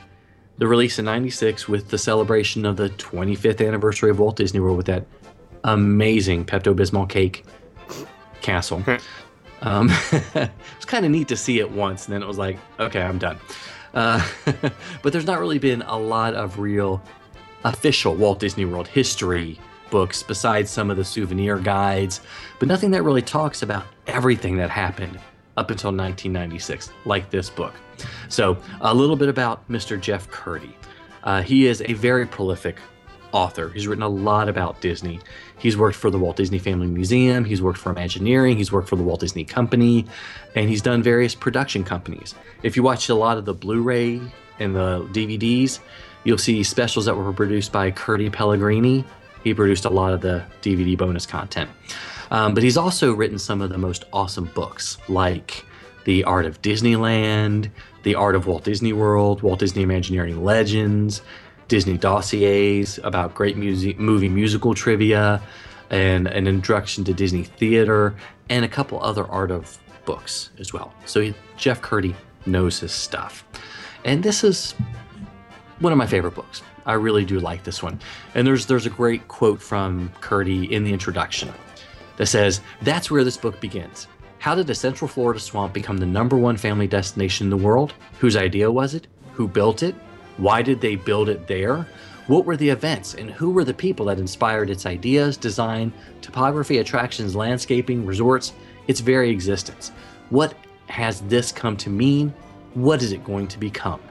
the 0.58 0.68
release 0.68 0.98
in 0.98 1.06
96 1.06 1.68
with 1.68 1.90
the 1.90 1.98
celebration 1.98 2.66
of 2.66 2.78
the 2.78 2.90
25th 2.90 3.66
anniversary 3.66 4.10
of 4.10 4.20
Walt 4.20 4.36
Disney 4.36 4.60
World 4.60 4.78
with 4.78 4.88
that 4.88 5.06
amazing 5.64 6.46
Pepto 6.46 6.76
Bismol 6.76 7.08
cake 7.08 7.46
castle. 8.42 8.84
um, 9.62 9.90
it's 10.12 10.86
kind 10.86 11.06
of 11.06 11.12
neat 11.12 11.28
to 11.28 11.38
see 11.38 11.60
it 11.60 11.72
once, 11.72 12.06
and 12.06 12.14
then 12.14 12.24
it 12.24 12.28
was 12.28 12.38
like, 12.38 12.58
okay, 12.80 13.02
I'm 13.02 13.20
done. 13.20 13.38
Uh, 13.94 14.26
but 15.02 15.14
there's 15.14 15.26
not 15.26 15.40
really 15.40 15.60
been 15.60 15.82
a 15.84 15.98
lot 15.98 16.34
of 16.34 16.60
real 16.60 17.02
official 17.64 18.16
Walt 18.16 18.40
Disney 18.40 18.66
World 18.66 18.88
history 18.88 19.60
books 19.90 20.22
besides 20.22 20.70
some 20.70 20.90
of 20.90 20.98
the 20.98 21.06
souvenir 21.06 21.58
guides, 21.58 22.22
but 22.60 22.68
nothing 22.68 22.92
that 22.92 23.04
really 23.04 23.22
talks 23.22 23.62
about 23.62 23.86
everything 24.06 24.58
that 24.58 24.70
happened 24.70 25.20
up 25.58 25.72
until 25.72 25.90
1996, 25.90 26.92
like 27.06 27.30
this 27.30 27.50
book. 27.50 27.74
So, 28.30 28.58
a 28.82 28.94
little 28.94 29.16
bit 29.16 29.28
about 29.28 29.68
Mr. 29.70 30.00
Jeff 30.00 30.30
Kurtti. 30.30 30.74
Uh, 31.24 31.42
he 31.42 31.68
is 31.68 31.82
a 31.82 31.94
very 31.94 32.26
prolific 32.26 32.78
author. 33.32 33.70
He's 33.70 33.88
written 33.88 34.04
a 34.04 34.10
lot 34.10 34.48
about 34.50 34.80
Disney. 34.82 35.20
He's 35.60 35.76
worked 35.76 35.98
for 35.98 36.10
the 36.10 36.20
Walt 36.20 36.38
Disney 36.38 36.60
Family 36.60 36.88
Museum, 36.88 37.44
he's 37.44 37.62
worked 37.62 37.80
for 37.80 37.92
Imagineering, 37.92 38.58
he's 38.58 38.72
worked 38.72 38.88
for 38.88 38.96
the 38.96 39.04
Walt 39.04 39.20
Disney 39.20 39.44
Company, 39.44 40.06
and 40.56 40.70
he's 40.70 40.82
done 40.82 41.02
various 41.02 41.34
production 41.34 41.84
companies. 41.84 42.36
If 42.64 42.78
you 42.78 42.84
watch 42.84 43.10
a 43.10 43.16
lot 43.16 43.38
of 43.38 43.46
the 43.46 43.54
Blu 43.54 43.82
ray 43.82 44.22
and 44.60 44.76
the 44.76 45.08
DVDs, 45.12 45.80
you'll 46.24 46.38
see 46.38 46.64
specials 46.64 47.06
that 47.06 47.16
were 47.16 47.34
produced 47.34 47.72
by 47.72 47.92
Kurtti 47.92 48.32
Pellegrini. 48.32 49.04
He 49.44 49.54
produced 49.54 49.86
a 49.86 49.90
lot 49.90 50.14
of 50.14 50.22
the 50.22 50.44
DVD 50.62 50.98
bonus 50.98 51.26
content. 51.26 51.70
Um, 52.32 52.54
but 52.54 52.64
he's 52.64 52.78
also 52.78 53.14
written 53.14 53.40
some 53.40 53.62
of 53.62 53.70
the 53.70 53.78
most 53.78 54.06
awesome 54.12 54.46
books, 54.54 54.98
like 55.08 55.66
The 56.06 56.24
Art 56.24 56.46
of 56.46 56.62
Disneyland, 56.62 57.70
The 58.04 58.16
Art 58.16 58.36
of 58.36 58.48
Walt 58.48 58.64
Disney 58.64 58.94
World, 58.94 59.42
Walt 59.42 59.60
Disney 59.60 59.84
Imagineering 59.84 60.44
Legends, 60.44 61.22
Disney 61.68 61.98
dossiers 61.98 63.00
about 63.04 63.36
great 63.36 63.58
music, 63.58 64.00
movie 64.00 64.30
musical 64.30 64.74
trivia, 64.74 65.42
and 65.90 66.28
an 66.28 66.48
introduction 66.48 67.04
to 67.06 67.14
Disney 67.14 67.44
theater, 67.44 68.16
and 68.50 68.64
a 68.64 68.68
couple 68.68 69.02
other 69.02 69.26
art 69.26 69.52
of 69.52 69.78
books 70.06 70.52
as 70.60 70.74
well. 70.74 70.94
So 71.06 71.22
he, 71.22 71.34
Jeff 71.58 71.82
Kurtti 71.82 72.16
knows 72.46 72.80
his 72.80 72.92
stuff. 72.92 73.46
And 74.06 74.24
this 74.24 74.44
is 74.44 74.74
one 75.80 75.92
of 75.92 75.98
my 75.98 76.08
favorite 76.08 76.36
books. 76.36 76.62
I 76.86 76.94
really 76.94 77.26
do 77.26 77.40
like 77.40 77.64
this 77.66 77.84
one. 77.84 78.00
And 78.34 78.48
there's 78.48 78.66
there's 78.66 78.86
a 78.86 78.90
great 78.90 79.28
quote 79.28 79.62
from 79.62 80.10
Kurtti 80.22 80.70
in 80.72 80.86
the 80.86 80.94
introduction 80.94 81.54
that 82.18 82.28
says, 82.28 82.62
"That's 82.82 83.10
where 83.10 83.24
this 83.24 83.38
book 83.38 83.60
begins. 83.62 84.08
How 84.40 84.54
did 84.54 84.70
a 84.70 84.76
Central 84.76 85.08
Florida 85.08 85.40
swamp 85.40 85.74
become 85.74 85.98
the 85.98 86.06
number 86.06 86.38
one 86.38 86.58
family 86.58 86.88
destination 86.88 87.48
in 87.48 87.50
the 87.50 87.58
world? 87.58 87.94
Whose 88.20 88.36
idea 88.36 88.72
was 88.72 88.94
it? 88.94 89.08
Who 89.34 89.48
built 89.48 89.82
it? 89.82 89.96
Why 90.38 90.62
did 90.62 90.82
they 90.82 90.96
build 90.96 91.30
it 91.30 91.48
there? 91.48 91.88
What 92.28 92.46
were 92.46 92.58
the 92.58 92.70
events 92.70 93.14
and 93.14 93.32
who 93.32 93.52
were 93.52 93.64
the 93.64 93.74
people 93.74 94.06
that 94.08 94.20
inspired 94.20 94.70
its 94.70 94.86
ideas, 94.86 95.38
design, 95.38 95.94
topography, 96.22 96.78
attractions, 96.78 97.36
landscaping, 97.36 98.06
resorts, 98.06 98.54
its 98.88 99.00
very 99.00 99.30
existence? 99.30 99.92
What 100.30 100.54
has 100.88 101.22
this 101.22 101.52
come 101.52 101.78
to 101.78 101.90
mean? 101.90 102.34
What 102.74 103.02
is 103.02 103.12
it 103.14 103.24
going 103.24 103.48
to 103.48 103.60
become?" 103.60 104.02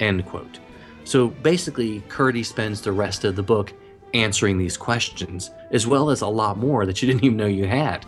End 0.00 0.26
quote. 0.26 0.58
So 1.04 1.28
basically, 1.28 2.02
Kurtti 2.08 2.44
spends 2.44 2.80
the 2.80 2.92
rest 2.92 3.24
of 3.24 3.36
the 3.36 3.42
book 3.42 3.72
answering 4.14 4.58
these 4.58 4.76
questions, 4.76 5.50
as 5.70 5.86
well 5.86 6.10
as 6.10 6.20
a 6.20 6.26
lot 6.26 6.58
more 6.58 6.86
that 6.86 7.02
you 7.02 7.06
didn't 7.06 7.24
even 7.24 7.36
know 7.36 7.46
you 7.46 7.66
had. 7.66 8.04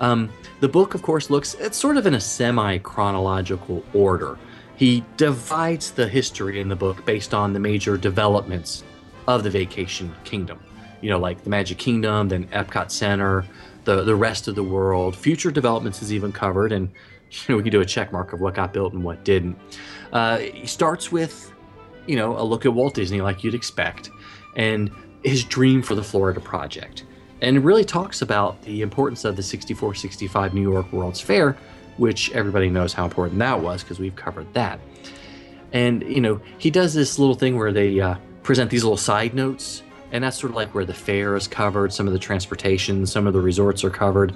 Um, 0.00 0.30
the 0.60 0.68
book, 0.68 0.94
of 0.94 1.02
course, 1.02 1.30
looks 1.30 1.54
it's 1.54 1.76
sort 1.76 1.96
of 1.96 2.06
in 2.06 2.14
a 2.14 2.20
semi 2.20 2.78
chronological 2.78 3.84
order. 3.92 4.38
He 4.76 5.04
divides 5.16 5.92
the 5.92 6.08
history 6.08 6.60
in 6.60 6.68
the 6.68 6.76
book 6.76 7.04
based 7.04 7.32
on 7.32 7.52
the 7.52 7.60
major 7.60 7.96
developments 7.96 8.82
of 9.28 9.44
the 9.44 9.50
Vacation 9.50 10.12
Kingdom. 10.24 10.60
You 11.00 11.10
know, 11.10 11.18
like 11.18 11.44
the 11.44 11.50
Magic 11.50 11.78
Kingdom, 11.78 12.28
then 12.28 12.46
Epcot 12.48 12.90
Center, 12.90 13.44
the 13.84 14.02
the 14.02 14.16
rest 14.16 14.48
of 14.48 14.54
the 14.54 14.64
world. 14.64 15.14
Future 15.14 15.50
developments 15.50 16.02
is 16.02 16.12
even 16.12 16.32
covered, 16.32 16.72
and 16.72 16.90
you 17.30 17.38
know 17.48 17.56
we 17.56 17.62
can 17.62 17.72
do 17.72 17.80
a 17.80 17.86
check 17.86 18.12
mark 18.12 18.32
of 18.32 18.40
what 18.40 18.54
got 18.54 18.72
built 18.72 18.92
and 18.92 19.04
what 19.04 19.24
didn't. 19.24 19.56
Uh, 20.12 20.38
he 20.38 20.66
starts 20.66 21.12
with 21.12 21.52
you 22.06 22.16
know, 22.16 22.38
a 22.38 22.44
look 22.44 22.66
at 22.66 22.74
Walt 22.74 22.94
Disney 22.94 23.20
like 23.20 23.44
you'd 23.44 23.54
expect, 23.54 24.10
and 24.56 24.90
his 25.24 25.44
dream 25.44 25.82
for 25.82 25.94
the 25.94 26.02
Florida 26.02 26.40
project. 26.40 27.04
And 27.40 27.56
it 27.56 27.60
really 27.60 27.84
talks 27.84 28.22
about 28.22 28.60
the 28.62 28.82
importance 28.82 29.24
of 29.24 29.36
the 29.36 29.42
64 29.42 29.94
65 29.94 30.54
New 30.54 30.62
York 30.62 30.92
World's 30.92 31.20
Fair, 31.20 31.56
which 31.96 32.30
everybody 32.32 32.68
knows 32.68 32.92
how 32.92 33.04
important 33.04 33.38
that 33.38 33.60
was 33.60 33.82
because 33.82 33.98
we've 33.98 34.16
covered 34.16 34.52
that. 34.54 34.78
And, 35.72 36.02
you 36.02 36.20
know, 36.20 36.40
he 36.58 36.70
does 36.70 36.94
this 36.94 37.18
little 37.18 37.34
thing 37.34 37.56
where 37.56 37.72
they 37.72 38.00
uh, 38.00 38.16
present 38.42 38.70
these 38.70 38.84
little 38.84 38.96
side 38.96 39.34
notes, 39.34 39.82
and 40.12 40.22
that's 40.22 40.38
sort 40.38 40.50
of 40.50 40.56
like 40.56 40.72
where 40.74 40.84
the 40.84 40.94
fair 40.94 41.34
is 41.34 41.48
covered, 41.48 41.92
some 41.92 42.06
of 42.06 42.12
the 42.12 42.18
transportation, 42.18 43.04
some 43.06 43.26
of 43.26 43.32
the 43.32 43.40
resorts 43.40 43.82
are 43.82 43.90
covered. 43.90 44.32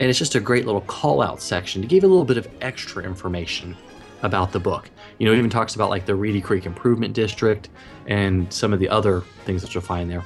And 0.00 0.10
it's 0.10 0.18
just 0.18 0.34
a 0.34 0.40
great 0.40 0.66
little 0.66 0.82
call 0.82 1.22
out 1.22 1.40
section 1.40 1.80
to 1.80 1.88
give 1.88 2.02
you 2.02 2.08
a 2.08 2.10
little 2.10 2.24
bit 2.24 2.36
of 2.36 2.48
extra 2.60 3.02
information 3.02 3.76
about 4.22 4.52
the 4.52 4.60
book. 4.60 4.90
You 5.18 5.26
know, 5.26 5.32
it 5.32 5.38
even 5.38 5.50
talks 5.50 5.74
about 5.74 5.90
like 5.90 6.06
the 6.06 6.14
Reedy 6.14 6.40
Creek 6.40 6.66
Improvement 6.66 7.14
District 7.14 7.68
and 8.06 8.52
some 8.52 8.72
of 8.72 8.80
the 8.80 8.88
other 8.88 9.22
things 9.44 9.62
that 9.62 9.74
you'll 9.74 9.82
find 9.82 10.10
there. 10.10 10.24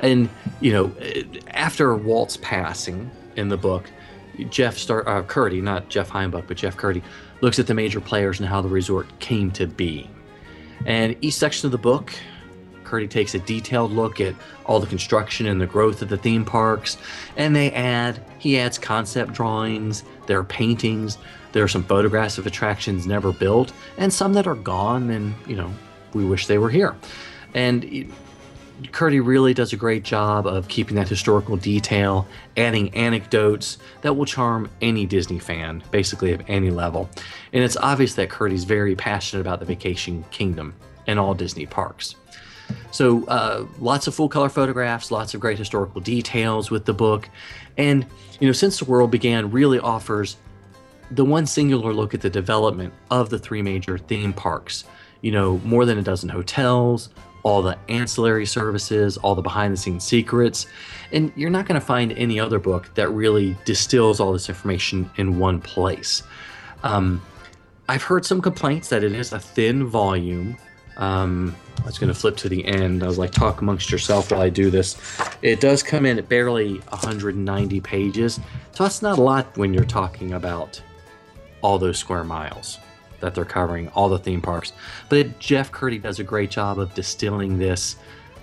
And 0.00 0.28
you 0.60 0.72
know, 0.72 0.92
after 1.48 1.94
Walt's 1.94 2.36
passing 2.38 3.10
in 3.36 3.48
the 3.48 3.56
book, 3.56 3.90
Jeff 4.50 4.76
start 4.76 5.06
uh, 5.06 5.22
Kurtti, 5.22 5.62
not 5.62 5.88
Jeff 5.88 6.10
Heimbuch, 6.10 6.46
but 6.48 6.56
Jeff 6.56 6.76
Kurtti, 6.76 7.02
looks 7.40 7.58
at 7.58 7.66
the 7.66 7.74
major 7.74 8.00
players 8.00 8.40
and 8.40 8.48
how 8.48 8.60
the 8.60 8.68
resort 8.68 9.06
came 9.20 9.50
to 9.52 9.66
be. 9.66 10.10
And 10.86 11.16
each 11.20 11.34
section 11.34 11.66
of 11.66 11.72
the 11.72 11.78
book, 11.78 12.12
Kurtti 12.84 13.08
takes 13.08 13.34
a 13.34 13.38
detailed 13.38 13.92
look 13.92 14.20
at 14.20 14.34
all 14.66 14.80
the 14.80 14.86
construction 14.86 15.46
and 15.46 15.60
the 15.60 15.66
growth 15.66 16.02
of 16.02 16.08
the 16.08 16.16
theme 16.16 16.44
parks, 16.44 16.96
and 17.36 17.54
they 17.54 17.70
add 17.72 18.20
he 18.38 18.58
adds 18.58 18.78
concept 18.78 19.32
drawings, 19.32 20.04
there 20.26 20.38
are 20.38 20.44
paintings, 20.44 21.18
there 21.54 21.64
are 21.64 21.68
some 21.68 21.84
photographs 21.84 22.36
of 22.36 22.46
attractions 22.46 23.06
never 23.06 23.32
built, 23.32 23.72
and 23.96 24.12
some 24.12 24.34
that 24.34 24.46
are 24.46 24.56
gone, 24.56 25.08
and 25.10 25.34
you 25.46 25.56
know, 25.56 25.72
we 26.12 26.24
wish 26.24 26.48
they 26.48 26.58
were 26.58 26.68
here. 26.68 26.94
And 27.54 27.84
it, 27.84 28.08
Kurtti 28.90 29.24
really 29.24 29.54
does 29.54 29.72
a 29.72 29.76
great 29.76 30.02
job 30.02 30.48
of 30.48 30.66
keeping 30.66 30.96
that 30.96 31.08
historical 31.08 31.56
detail, 31.56 32.26
adding 32.56 32.92
anecdotes 32.94 33.78
that 34.02 34.14
will 34.14 34.26
charm 34.26 34.68
any 34.82 35.06
Disney 35.06 35.38
fan, 35.38 35.80
basically 35.92 36.32
of 36.32 36.42
any 36.48 36.70
level. 36.70 37.08
And 37.52 37.62
it's 37.62 37.76
obvious 37.76 38.14
that 38.16 38.30
Kurtti's 38.30 38.64
very 38.64 38.96
passionate 38.96 39.40
about 39.40 39.60
the 39.60 39.64
Vacation 39.64 40.24
Kingdom 40.32 40.74
and 41.06 41.20
all 41.20 41.34
Disney 41.34 41.66
parks. 41.66 42.16
So, 42.90 43.24
uh, 43.26 43.66
lots 43.78 44.08
of 44.08 44.14
full 44.14 44.28
color 44.28 44.48
photographs, 44.48 45.12
lots 45.12 45.34
of 45.34 45.40
great 45.40 45.58
historical 45.58 46.00
details 46.00 46.68
with 46.68 46.84
the 46.84 46.94
book. 46.94 47.28
And, 47.78 48.04
you 48.40 48.48
know, 48.48 48.52
Since 48.52 48.80
the 48.80 48.86
World 48.86 49.12
Began 49.12 49.52
really 49.52 49.78
offers 49.78 50.36
the 51.14 51.24
one 51.24 51.46
singular 51.46 51.92
look 51.92 52.14
at 52.14 52.20
the 52.20 52.30
development 52.30 52.92
of 53.10 53.30
the 53.30 53.38
three 53.38 53.62
major 53.62 53.98
theme 53.98 54.32
parks. 54.32 54.84
You 55.20 55.32
know, 55.32 55.58
more 55.64 55.86
than 55.86 55.98
a 55.98 56.02
dozen 56.02 56.28
hotels, 56.28 57.08
all 57.44 57.62
the 57.62 57.78
ancillary 57.88 58.46
services, 58.46 59.16
all 59.18 59.34
the 59.34 59.42
behind 59.42 59.72
the 59.72 59.76
scenes 59.76 60.04
secrets. 60.04 60.66
And 61.12 61.32
you're 61.36 61.50
not 61.50 61.66
going 61.66 61.80
to 61.80 61.86
find 61.86 62.12
any 62.12 62.40
other 62.40 62.58
book 62.58 62.92
that 62.94 63.08
really 63.10 63.56
distills 63.64 64.18
all 64.18 64.32
this 64.32 64.48
information 64.48 65.08
in 65.16 65.38
one 65.38 65.60
place. 65.60 66.22
Um, 66.82 67.22
I've 67.88 68.02
heard 68.02 68.26
some 68.26 68.40
complaints 68.40 68.88
that 68.88 69.04
it 69.04 69.12
is 69.12 69.32
a 69.32 69.38
thin 69.38 69.86
volume. 69.86 70.56
Um, 70.96 71.54
I 71.82 71.86
was 71.86 71.98
going 71.98 72.12
to 72.12 72.18
flip 72.18 72.36
to 72.38 72.48
the 72.48 72.64
end. 72.64 73.02
I 73.02 73.06
was 73.06 73.18
like, 73.18 73.30
talk 73.30 73.60
amongst 73.60 73.90
yourself 73.90 74.30
while 74.30 74.40
I 74.40 74.48
do 74.48 74.70
this. 74.70 74.96
It 75.42 75.60
does 75.60 75.82
come 75.82 76.06
in 76.06 76.18
at 76.18 76.28
barely 76.28 76.78
190 76.78 77.80
pages. 77.80 78.40
So 78.72 78.84
that's 78.84 79.02
not 79.02 79.18
a 79.18 79.22
lot 79.22 79.56
when 79.56 79.74
you're 79.74 79.84
talking 79.84 80.32
about 80.32 80.82
all 81.64 81.78
those 81.78 81.96
square 81.98 82.24
miles 82.24 82.78
that 83.20 83.34
they're 83.34 83.46
covering, 83.46 83.88
all 83.88 84.10
the 84.10 84.18
theme 84.18 84.42
parks. 84.42 84.74
But 85.08 85.18
it, 85.18 85.38
Jeff 85.38 85.72
Kurtti 85.72 86.00
does 86.00 86.18
a 86.18 86.24
great 86.24 86.50
job 86.50 86.78
of 86.78 86.92
distilling 86.92 87.58
this 87.58 87.96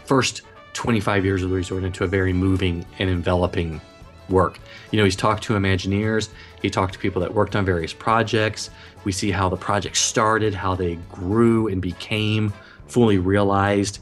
first 0.06 0.42
25 0.74 1.24
years 1.24 1.44
of 1.44 1.52
the 1.52 1.56
resort 1.56 1.84
into 1.84 2.04
a 2.04 2.08
very 2.08 2.34
moving 2.34 2.84
and 2.98 3.12
enveloping 3.12 3.80
work. 4.28 4.60
You 4.90 4.98
know, 4.98 5.04
he's 5.04 5.16
talked 5.16 5.44
to 5.44 5.54
Imagineers, 5.54 6.30
he 6.64 6.70
talked 6.72 6.94
to 6.94 7.00
people 7.00 7.22
that 7.22 7.32
worked 7.32 7.56
on 7.56 7.64
various 7.64 7.94
projects. 7.94 8.72
We 9.04 9.12
see 9.12 9.30
how 9.30 9.50
the 9.50 9.58
project 9.58 9.98
started, 9.98 10.56
how 10.56 10.74
they 10.74 10.96
grew 11.12 11.68
and 11.68 11.80
became 11.80 12.52
fully 12.88 13.20
realized 13.20 14.00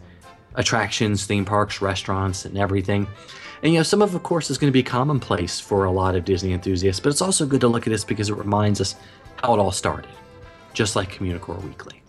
attractions, 0.55 1.25
theme 1.25 1.43
parks, 1.43 1.81
restaurants, 1.81 2.45
and 2.45 2.57
everything. 2.57 3.05
And 3.61 3.73
you 3.73 3.79
know, 3.79 3.83
some 3.83 4.01
of, 4.01 4.15
of 4.15 4.23
course, 4.23 4.49
is 4.49 4.57
going 4.57 4.71
to 4.71 4.73
be 4.73 4.83
commonplace 4.83 5.59
for 5.59 5.83
a 5.83 5.91
lot 5.91 6.15
of 6.15 6.25
Disney 6.25 6.53
enthusiasts, 6.53 6.99
but 6.99 7.09
it's 7.09 7.21
also 7.21 7.45
good 7.45 7.61
to 7.61 7.67
look 7.67 7.87
at 7.87 7.89
this 7.89 8.03
because 8.03 8.29
it 8.29 8.35
reminds 8.35 8.79
us 8.79 8.95
how 9.37 9.53
it 9.53 9.59
all 9.59 9.71
started, 9.71 10.09
just 10.73 10.95
like 10.95 11.11
Communicore 11.11 11.61
Weekly. 11.63 12.01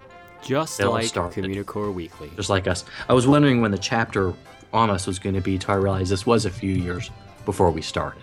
Just 0.43 0.81
It 0.81 0.89
like 0.89 1.07
started. 1.07 1.45
Communicore 1.45 1.93
Weekly. 1.93 2.31
Just 2.37 2.51
like 2.51 2.67
us. 2.67 2.85
I 3.09 3.15
was 3.15 3.27
wondering 3.27 3.61
when 3.61 3.71
the 3.71 3.79
chapter 3.79 4.33
on 4.73 4.91
us 4.91 5.07
was 5.07 5.19
going 5.19 5.35
to 5.35 5.41
be, 5.41 5.59
till 5.59 5.75
I 5.75 5.77
realized 5.77 6.11
this 6.11 6.25
was 6.25 6.47
a 6.47 6.51
few 6.51 6.73
years 6.73 7.11
before 7.45 7.71
we 7.71 7.83
started. 7.83 8.23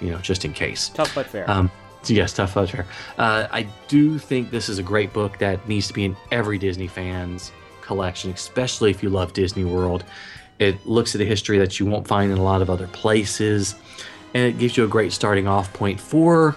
You 0.00 0.10
know, 0.10 0.18
just 0.18 0.44
in 0.44 0.52
case. 0.52 0.90
Tough 0.90 1.14
but 1.14 1.26
fair. 1.26 1.48
Um, 1.50 1.70
yes, 2.06 2.32
tough 2.32 2.54
but 2.54 2.70
fair. 2.70 2.86
Uh, 3.18 3.46
I 3.50 3.66
do 3.88 4.18
think 4.18 4.50
this 4.50 4.68
is 4.68 4.78
a 4.78 4.82
great 4.82 5.12
book 5.12 5.38
that 5.38 5.66
needs 5.68 5.86
to 5.88 5.94
be 5.94 6.04
in 6.04 6.16
every 6.30 6.58
Disney 6.58 6.88
fan's 6.88 7.52
collection, 7.80 8.30
especially 8.30 8.90
if 8.90 9.02
you 9.02 9.10
love 9.10 9.32
Disney 9.32 9.64
World. 9.64 10.04
It 10.62 10.86
looks 10.86 11.14
at 11.14 11.20
a 11.20 11.24
history 11.24 11.58
that 11.58 11.80
you 11.80 11.86
won't 11.86 12.06
find 12.06 12.30
in 12.30 12.38
a 12.38 12.42
lot 12.42 12.62
of 12.62 12.70
other 12.70 12.86
places, 12.88 13.74
and 14.34 14.44
it 14.44 14.58
gives 14.58 14.76
you 14.76 14.84
a 14.84 14.88
great 14.88 15.12
starting 15.12 15.48
off 15.48 15.72
point 15.72 16.00
for, 16.00 16.56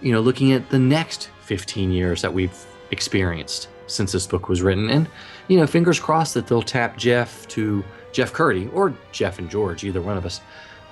you 0.00 0.12
know, 0.12 0.20
looking 0.20 0.52
at 0.52 0.70
the 0.70 0.78
next 0.78 1.30
15 1.42 1.92
years 1.92 2.22
that 2.22 2.32
we've 2.32 2.56
experienced 2.90 3.68
since 3.86 4.12
this 4.12 4.26
book 4.26 4.48
was 4.48 4.62
written. 4.62 4.90
And, 4.90 5.08
you 5.48 5.58
know, 5.58 5.66
fingers 5.66 6.00
crossed 6.00 6.34
that 6.34 6.46
they'll 6.46 6.62
tap 6.62 6.96
Jeff 6.96 7.46
to 7.48 7.84
Jeff 8.12 8.32
Kurtti 8.32 8.72
or 8.72 8.94
Jeff 9.12 9.38
and 9.38 9.50
George, 9.50 9.84
either 9.84 10.00
one 10.00 10.16
of 10.16 10.24
us, 10.24 10.40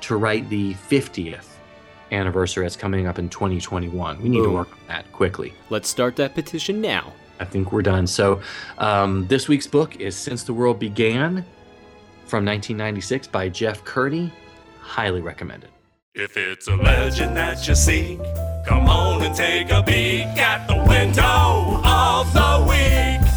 to 0.03 0.17
write 0.17 0.49
the 0.51 0.75
50th 0.75 1.47
anniversary 2.13 2.65
that's 2.65 2.77
coming 2.77 3.07
up 3.07 3.19
in 3.19 3.29
2021. 3.29 4.23
We 4.23 4.29
need 4.29 4.43
to 4.43 4.51
work 4.51 4.71
on 4.71 4.79
that 4.89 5.11
quickly. 5.13 5.55
Let's 5.71 5.89
start 5.89 6.17
that 6.17 6.35
petition 6.35 6.81
now. 6.81 7.13
I 7.41 7.45
think 7.45 7.73
we're 7.73 7.83
done. 7.83 8.07
So, 8.07 8.41
um, 8.79 9.27
this 9.27 9.49
week's 9.49 9.67
book 9.67 9.97
is 9.97 10.15
Since 10.15 10.45
the 10.45 10.55
World 10.55 10.79
Began 10.79 11.45
from 12.27 12.45
1996 12.45 13.29
by 13.29 13.49
Jeff 13.49 13.85
Kurtti. 13.85 14.31
Highly 14.81 15.21
recommended. 15.21 15.71
If 16.15 16.37
it's 16.37 16.69
a 16.69 16.77
legend 16.77 17.37
that 17.37 17.67
you 17.67 17.75
seek, 17.75 18.21
come 18.67 18.89
on 18.89 19.23
and 19.23 19.35
take 19.35 19.71
a 19.71 19.83
peek 19.83 20.27
at 20.39 20.67
the 20.69 20.77
window 20.77 21.81
of 21.85 22.33
the 22.33 22.67
week. 22.69 23.29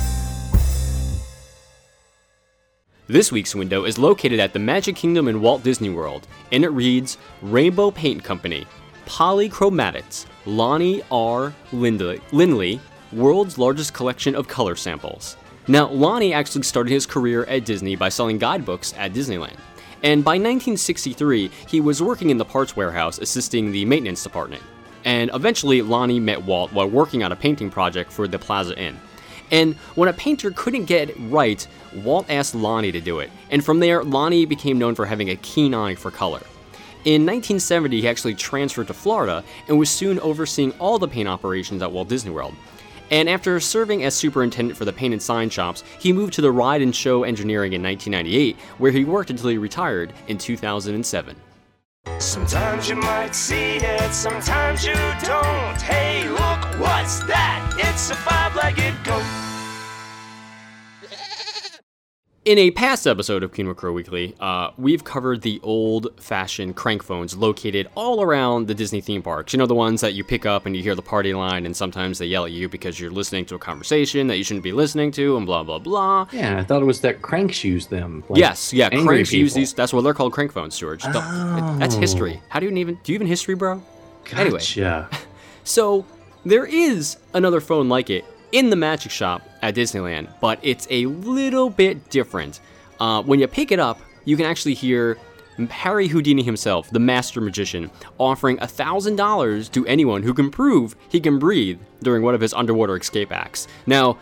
This 3.07 3.31
week's 3.31 3.55
window 3.55 3.85
is 3.85 3.97
located 3.97 4.39
at 4.39 4.53
the 4.53 4.59
Magic 4.59 4.95
Kingdom 4.95 5.27
in 5.27 5.41
Walt 5.41 5.63
Disney 5.63 5.89
World, 5.89 6.27
and 6.51 6.63
it 6.63 6.69
reads 6.69 7.17
Rainbow 7.41 7.89
Paint 7.89 8.23
Company, 8.23 8.67
Polychromatics, 9.05 10.25
Lonnie 10.45 11.01
R. 11.09 11.53
Lindley, 11.71 12.21
Lindley, 12.31 12.81
world's 13.11 13.57
largest 13.57 13.93
collection 13.93 14.35
of 14.35 14.47
color 14.47 14.75
samples. 14.75 15.37
Now, 15.69 15.89
Lonnie 15.89 16.33
actually 16.33 16.63
started 16.63 16.91
his 16.91 17.05
career 17.05 17.43
at 17.43 17.65
Disney 17.65 17.97
by 17.97 18.07
selling 18.07 18.37
guidebooks 18.37 18.93
at 18.97 19.11
Disneyland. 19.11 19.57
And 20.01 20.23
by 20.23 20.33
1963, 20.33 21.51
he 21.67 21.81
was 21.81 22.01
working 22.01 22.29
in 22.29 22.37
the 22.37 22.45
parts 22.45 22.75
warehouse 22.75 23.17
assisting 23.17 23.71
the 23.71 23.83
maintenance 23.83 24.23
department. 24.23 24.63
And 25.03 25.29
eventually, 25.33 25.81
Lonnie 25.81 26.19
met 26.19 26.43
Walt 26.43 26.71
while 26.71 26.89
working 26.89 27.23
on 27.23 27.31
a 27.31 27.35
painting 27.35 27.69
project 27.69 28.11
for 28.11 28.27
the 28.27 28.39
Plaza 28.39 28.77
Inn. 28.79 28.97
And 29.51 29.75
when 29.95 30.09
a 30.09 30.13
painter 30.13 30.51
couldn't 30.51 30.85
get 30.85 31.09
it 31.09 31.17
right, 31.19 31.65
Walt 31.95 32.29
asked 32.29 32.55
Lonnie 32.55 32.91
to 32.91 33.01
do 33.01 33.19
it. 33.19 33.29
And 33.49 33.63
from 33.63 33.79
there, 33.79 34.03
Lonnie 34.03 34.45
became 34.45 34.77
known 34.77 34.95
for 34.95 35.05
having 35.05 35.29
a 35.29 35.35
keen 35.37 35.73
eye 35.73 35.95
for 35.95 36.11
color. 36.11 36.41
In 37.05 37.25
1970, 37.25 38.01
he 38.01 38.07
actually 38.07 38.35
transferred 38.35 38.87
to 38.87 38.93
Florida 38.93 39.43
and 39.67 39.79
was 39.79 39.89
soon 39.89 40.19
overseeing 40.19 40.71
all 40.71 40.99
the 40.99 41.07
paint 41.07 41.29
operations 41.29 41.81
at 41.81 41.91
Walt 41.91 42.09
Disney 42.09 42.31
World. 42.31 42.55
And 43.11 43.29
after 43.29 43.59
serving 43.59 44.03
as 44.03 44.15
superintendent 44.15 44.77
for 44.77 44.85
the 44.85 44.93
paint 44.93 45.13
and 45.13 45.21
sign 45.21 45.49
shops, 45.49 45.83
he 45.99 46.11
moved 46.11 46.33
to 46.33 46.41
the 46.41 46.51
ride 46.51 46.81
and 46.81 46.95
show 46.95 47.23
engineering 47.23 47.73
in 47.73 47.81
1998, 47.81 48.57
where 48.77 48.91
he 48.91 49.05
worked 49.05 49.29
until 49.29 49.49
he 49.49 49.57
retired 49.57 50.13
in 50.27 50.37
2007. 50.37 51.35
Sometimes 52.19 52.89
you 52.89 52.95
might 52.95 53.35
see 53.35 53.75
it, 53.75 54.13
sometimes 54.13 54.85
you 54.85 54.93
don't. 54.93 55.81
Hey, 55.81 56.27
look, 56.29 56.79
what's 56.79 57.19
that? 57.25 57.75
It's 57.77 58.09
a 58.09 58.15
five 58.15 58.55
legged 58.55 58.95
goat. 59.03 59.36
In 62.47 62.57
a 62.59 62.71
past 62.71 63.05
episode 63.05 63.43
of 63.43 63.51
Communicore 63.51 63.93
Weekly, 63.93 64.33
uh, 64.39 64.71
we've 64.77 65.03
covered 65.03 65.41
the 65.41 65.59
old-fashioned 65.63 66.77
crank 66.77 67.03
phones 67.03 67.35
located 67.35 67.89
all 67.93 68.21
around 68.21 68.67
the 68.67 68.73
Disney 68.73 69.01
theme 69.01 69.21
parks. 69.21 69.51
You 69.51 69.59
know, 69.59 69.65
the 69.65 69.75
ones 69.75 69.99
that 69.99 70.13
you 70.13 70.23
pick 70.23 70.45
up 70.45 70.65
and 70.65 70.73
you 70.73 70.81
hear 70.81 70.95
the 70.95 71.01
party 71.01 71.33
line, 71.33 71.65
and 71.65 71.75
sometimes 71.75 72.19
they 72.19 72.25
yell 72.25 72.45
at 72.45 72.53
you 72.53 72.69
because 72.69 73.01
you're 73.01 73.11
listening 73.11 73.43
to 73.47 73.55
a 73.55 73.59
conversation 73.59 74.27
that 74.27 74.37
you 74.37 74.45
shouldn't 74.45 74.63
be 74.63 74.71
listening 74.71 75.11
to, 75.11 75.35
and 75.35 75.45
blah 75.45 75.61
blah 75.61 75.77
blah. 75.77 76.25
Yeah, 76.31 76.59
I 76.59 76.63
thought 76.63 76.81
it 76.81 76.85
was 76.85 77.01
that 77.01 77.21
cranks 77.21 77.65
use 77.65 77.87
them. 77.87 78.23
like 78.29 78.39
yes, 78.39 78.71
yeah, 78.71 78.87
cranks 78.91 79.33
use 79.33 79.53
these. 79.53 79.73
That's 79.73 79.91
what 79.91 80.03
they're 80.05 80.13
called, 80.13 80.31
crank 80.31 80.53
phones, 80.53 80.79
George. 80.79 81.01
Oh. 81.03 81.75
That's 81.79 81.95
history. 81.95 82.41
How 82.47 82.61
do 82.61 82.65
you 82.65 82.71
even 82.77 82.97
do 83.03 83.11
you 83.11 83.17
even 83.17 83.27
history, 83.27 83.55
bro? 83.55 83.83
Anyway, 84.31 84.59
Gotcha. 84.59 85.09
so 85.65 86.05
there 86.45 86.65
is 86.65 87.17
another 87.33 87.59
phone 87.59 87.89
like 87.89 88.09
it 88.09 88.23
in 88.53 88.69
the 88.69 88.77
magic 88.77 89.11
shop 89.11 89.41
at 89.67 89.75
Disneyland, 89.75 90.27
but 90.41 90.59
it's 90.61 90.87
a 90.89 91.05
little 91.07 91.69
bit 91.69 92.09
different. 92.09 92.59
Uh, 92.99 93.21
when 93.23 93.39
you 93.39 93.47
pick 93.47 93.71
it 93.71 93.79
up, 93.79 93.99
you 94.25 94.35
can 94.37 94.45
actually 94.45 94.73
hear 94.73 95.17
Harry 95.69 96.07
Houdini 96.07 96.43
himself, 96.43 96.89
the 96.91 96.99
master 96.99 97.41
magician, 97.41 97.89
offering 98.17 98.57
$1,000 98.57 99.71
to 99.71 99.85
anyone 99.87 100.23
who 100.23 100.33
can 100.33 100.49
prove 100.51 100.95
he 101.09 101.19
can 101.19 101.39
breathe 101.39 101.79
during 102.01 102.23
one 102.23 102.33
of 102.35 102.41
his 102.41 102.53
underwater 102.53 102.95
escape 102.95 103.31
acts. 103.31 103.67
Now, 103.85 104.17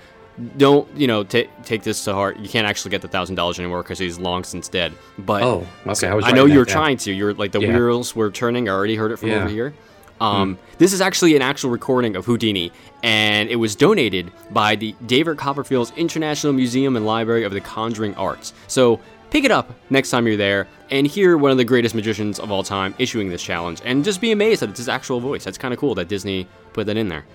don't 0.57 0.85
you 0.97 1.07
know 1.07 1.23
ta 1.23 1.43
take 1.63 1.83
this 1.83 2.03
to 2.03 2.13
heart 2.13 2.37
you 2.39 2.49
can't 2.49 2.67
actually 2.67 2.91
get 2.91 3.01
the 3.01 3.07
thousand 3.07 3.35
dollars 3.35 3.57
anymore 3.57 3.81
because 3.83 3.97
he's 3.97 4.19
long 4.19 4.43
since 4.43 4.67
dead 4.67 4.91
but 5.17 5.41
Oh, 5.41 5.65
okay. 5.87 6.09
I 6.09 6.13
was. 6.13 6.25
I 6.25 6.31
know 6.31 6.43
you 6.43 6.59
were 6.59 6.65
trying 6.65 6.97
to. 6.97 7.13
You're 7.13 7.33
like 7.33 7.53
the 7.53 7.61
Yeah. 7.61 7.73
wheels 7.73 8.13
were 8.17 8.29
turning. 8.31 8.67
I 8.67 8.73
already 8.73 8.97
heard 8.97 9.13
it 9.13 9.17
from 9.17 9.29
Yeah. 9.29 9.37
Over 9.43 9.47
here. 9.47 9.73
Um, 10.21 10.57
This 10.77 10.93
is 10.93 11.01
actually 11.01 11.35
an 11.35 11.41
actual 11.41 11.69
recording 11.69 12.15
of 12.15 12.25
Houdini, 12.25 12.71
and 13.03 13.49
it 13.49 13.57
was 13.57 13.75
donated 13.75 14.31
by 14.51 14.75
the 14.75 14.95
David 15.05 15.37
Copperfield's 15.37 15.91
International 15.95 16.53
Museum 16.53 16.95
and 16.95 17.05
Library 17.05 17.43
of 17.43 17.53
the 17.53 17.61
Conjuring 17.61 18.15
Arts. 18.15 18.53
So 18.67 18.99
pick 19.29 19.43
it 19.43 19.51
up 19.51 19.73
next 19.89 20.11
time 20.11 20.27
you're 20.27 20.37
there 20.37 20.67
and 20.91 21.07
hear 21.07 21.37
one 21.37 21.51
of 21.51 21.57
the 21.57 21.63
greatest 21.65 21.95
magicians 21.95 22.39
of 22.39 22.51
all 22.51 22.63
time 22.63 22.93
issuing 22.97 23.29
this 23.29 23.43
challenge, 23.43 23.81
and 23.85 24.03
just 24.03 24.21
be 24.21 24.31
amazed 24.31 24.61
that 24.61 24.69
it's 24.69 24.79
his 24.79 24.89
actual 24.89 25.19
voice. 25.19 25.43
That's 25.43 25.57
kind 25.57 25.73
of 25.73 25.79
cool 25.79 25.95
that 25.95 26.07
Disney 26.07 26.47
put 26.73 26.87
that 26.87 26.97
in 26.97 27.07
there. 27.09 27.25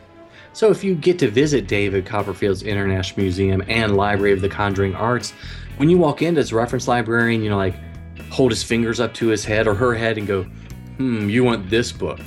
So 0.52 0.70
if 0.70 0.82
you 0.82 0.94
get 0.94 1.18
to 1.20 1.30
visit 1.30 1.68
David 1.68 2.04
Copperfield's 2.06 2.62
International 2.62 3.22
Museum 3.22 3.62
and 3.68 3.96
Library 3.96 4.32
of 4.32 4.40
the 4.40 4.48
Conjuring 4.48 4.94
Arts, 4.94 5.32
when 5.76 5.88
you 5.88 5.96
walk 5.96 6.22
in 6.22 6.36
as 6.36 6.52
a 6.52 6.56
reference 6.56 6.88
librarian, 6.88 7.42
you 7.42 7.50
know, 7.50 7.56
like 7.56 7.74
hold 8.30 8.50
his 8.50 8.62
fingers 8.62 9.00
up 9.00 9.14
to 9.14 9.28
his 9.28 9.44
head 9.44 9.66
or 9.66 9.74
her 9.74 9.94
head 9.94 10.18
and 10.18 10.26
go, 10.26 10.42
"Hmm, 10.96 11.28
you 11.28 11.44
want 11.44 11.70
this 11.70 11.92
book?" 11.92 12.20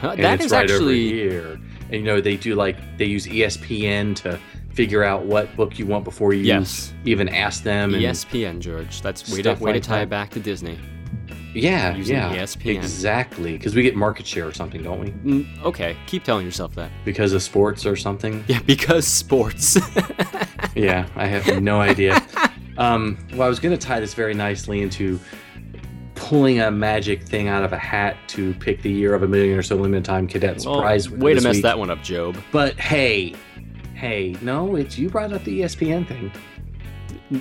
Huh, 0.00 0.10
And 0.10 0.24
that 0.24 0.40
is 0.40 0.50
right 0.52 0.62
actually 0.70 1.08
here. 1.10 1.58
And 1.90 1.92
you 1.92 2.02
know, 2.02 2.20
they 2.20 2.36
do 2.36 2.54
like 2.54 2.76
they 2.98 3.04
use 3.04 3.26
ESPN 3.26 4.14
to 4.16 4.38
figure 4.72 5.02
out 5.02 5.26
what 5.26 5.54
book 5.56 5.78
you 5.78 5.84
want 5.86 6.04
before 6.04 6.32
you 6.32 6.42
Yes. 6.44 6.92
even 7.04 7.28
ask 7.28 7.62
them. 7.64 7.92
And 7.94 8.02
ESPN, 8.02 8.60
George. 8.60 9.02
That's 9.02 9.30
way 9.32 9.42
to 9.42 9.54
way 9.54 9.72
like 9.72 9.82
to 9.82 9.88
tie 9.88 10.02
it 10.02 10.08
back 10.08 10.30
to 10.30 10.40
Disney. 10.40 10.78
Yeah, 11.52 11.96
using 11.96 12.14
yeah, 12.16 12.32
ESPN. 12.36 12.76
exactly. 12.76 13.52
Because 13.52 13.74
we 13.74 13.82
get 13.82 13.96
market 13.96 14.24
share 14.24 14.46
or 14.46 14.52
something, 14.52 14.84
don't 14.84 15.00
we? 15.00 15.08
Mm, 15.10 15.62
okay, 15.64 15.96
keep 16.06 16.22
telling 16.22 16.46
yourself 16.46 16.76
that. 16.76 16.90
Because 17.04 17.32
of 17.32 17.42
sports 17.42 17.84
or 17.84 17.96
something. 17.96 18.44
Yeah, 18.46 18.60
because 18.66 19.04
sports. 19.06 19.76
Yeah, 20.76 21.08
I 21.16 21.26
have 21.26 21.60
no 21.62 21.80
idea. 21.80 22.22
Um, 22.78 23.18
well, 23.32 23.42
I 23.42 23.48
was 23.48 23.60
going 23.60 23.76
to 23.78 23.86
tie 23.86 24.00
this 24.00 24.14
very 24.14 24.32
nicely 24.32 24.80
into 24.80 25.20
pulling 26.30 26.60
a 26.60 26.70
magic 26.70 27.24
thing 27.24 27.48
out 27.48 27.64
of 27.64 27.72
a 27.72 27.76
hat 27.76 28.16
to 28.28 28.54
pick 28.54 28.80
the 28.82 28.88
year 28.90 29.14
of 29.14 29.24
a 29.24 29.26
million 29.26 29.58
or 29.58 29.62
so 29.64 29.74
limited 29.74 30.04
time 30.04 30.28
cadet 30.28 30.62
Well, 30.64 30.76
surprise. 30.76 31.10
way 31.10 31.34
to 31.34 31.40
mess 31.40 31.56
week. 31.56 31.64
that 31.64 31.76
one 31.76 31.90
up, 31.90 32.04
Job. 32.04 32.36
But 32.52 32.78
hey, 32.78 33.34
hey, 33.94 34.36
no, 34.40 34.76
it's 34.76 34.96
you 34.96 35.08
brought 35.10 35.32
up 35.32 35.42
the 35.42 35.62
ESPN 35.62 36.06
thing. 36.06 36.30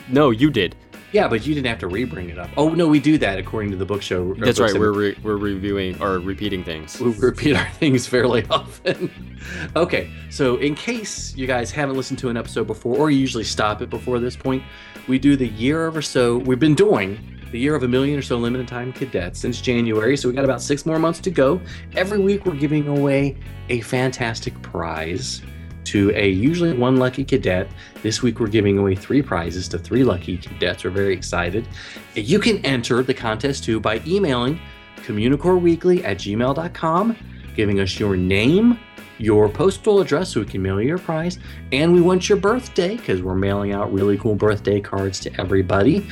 No, 0.09 0.31
you 0.31 0.49
did. 0.49 0.75
Yeah, 1.11 1.27
but 1.27 1.45
you 1.45 1.53
didn't 1.53 1.67
have 1.67 1.77
to 1.79 1.87
re-bring 1.87 2.31
it 2.31 2.39
up. 2.39 2.49
Oh 2.57 2.69
no, 2.69 2.87
we 2.87 2.99
do 2.99 3.19
that 3.19 3.37
according 3.37 3.69
to 3.69 3.77
the 3.77 3.85
book 3.85 4.01
show. 4.01 4.31
Uh, 4.31 4.35
That's 4.39 4.59
right. 4.59 4.73
We're 4.73 4.91
re- 4.91 5.17
we're 5.21 5.37
reviewing 5.37 6.01
or 6.01 6.17
repeating 6.17 6.63
things. 6.63 6.99
we 6.99 7.11
repeat 7.13 7.55
our 7.57 7.69
things 7.73 8.07
fairly 8.07 8.43
often. 8.49 9.11
okay, 9.75 10.09
so 10.31 10.57
in 10.57 10.73
case 10.73 11.35
you 11.35 11.45
guys 11.45 11.69
haven't 11.69 11.95
listened 11.95 12.17
to 12.19 12.29
an 12.29 12.37
episode 12.37 12.65
before, 12.65 12.97
or 12.97 13.11
you 13.11 13.19
usually 13.19 13.43
stop 13.43 13.83
it 13.83 13.91
before 13.91 14.19
this 14.19 14.35
point, 14.35 14.63
we 15.07 15.19
do 15.19 15.35
the 15.35 15.47
year 15.49 15.85
of 15.85 15.95
or 15.95 16.01
so. 16.01 16.39
We've 16.39 16.59
been 16.59 16.73
doing 16.75 17.19
the 17.51 17.59
year 17.59 17.75
of 17.75 17.83
a 17.83 17.87
million 17.87 18.19
or 18.19 18.21
so 18.21 18.37
limited 18.37 18.67
time 18.67 18.93
cadets 18.93 19.39
since 19.39 19.61
January, 19.61 20.15
so 20.15 20.29
we 20.29 20.35
got 20.35 20.45
about 20.45 20.61
six 20.61 20.85
more 20.85 20.99
months 20.99 21.19
to 21.19 21.31
go. 21.31 21.59
Every 21.95 22.19
week 22.19 22.45
we're 22.45 22.55
giving 22.55 22.87
away 22.87 23.37
a 23.69 23.81
fantastic 23.81 24.59
prize 24.61 25.41
to 25.85 26.11
a 26.13 26.29
usually 26.29 26.73
one 26.73 26.97
lucky 26.97 27.23
cadet. 27.23 27.67
This 28.03 28.21
week 28.21 28.39
we're 28.39 28.47
giving 28.47 28.77
away 28.77 28.95
three 28.95 29.21
prizes 29.21 29.67
to 29.69 29.79
three 29.79 30.03
lucky 30.03 30.37
cadets. 30.37 30.83
We're 30.83 30.91
very 30.91 31.13
excited. 31.13 31.67
You 32.13 32.39
can 32.39 32.63
enter 32.65 33.01
the 33.01 33.13
contest 33.13 33.63
too 33.63 33.79
by 33.79 34.01
emailing 34.05 34.59
communicoreweekly 34.97 36.03
at 36.03 36.17
gmail.com, 36.17 37.15
giving 37.55 37.79
us 37.79 37.99
your 37.99 38.15
name, 38.15 38.79
your 39.17 39.49
postal 39.49 39.99
address 39.99 40.33
so 40.33 40.39
we 40.39 40.45
can 40.45 40.61
mail 40.61 40.79
you 40.79 40.87
your 40.87 40.97
prize, 40.97 41.39
and 41.71 41.93
we 41.93 42.01
want 42.01 42.29
your 42.29 42.37
birthday 42.37 42.95
because 42.95 43.21
we're 43.21 43.35
mailing 43.35 43.73
out 43.73 43.91
really 43.91 44.17
cool 44.17 44.35
birthday 44.35 44.79
cards 44.79 45.19
to 45.21 45.41
everybody. 45.41 46.07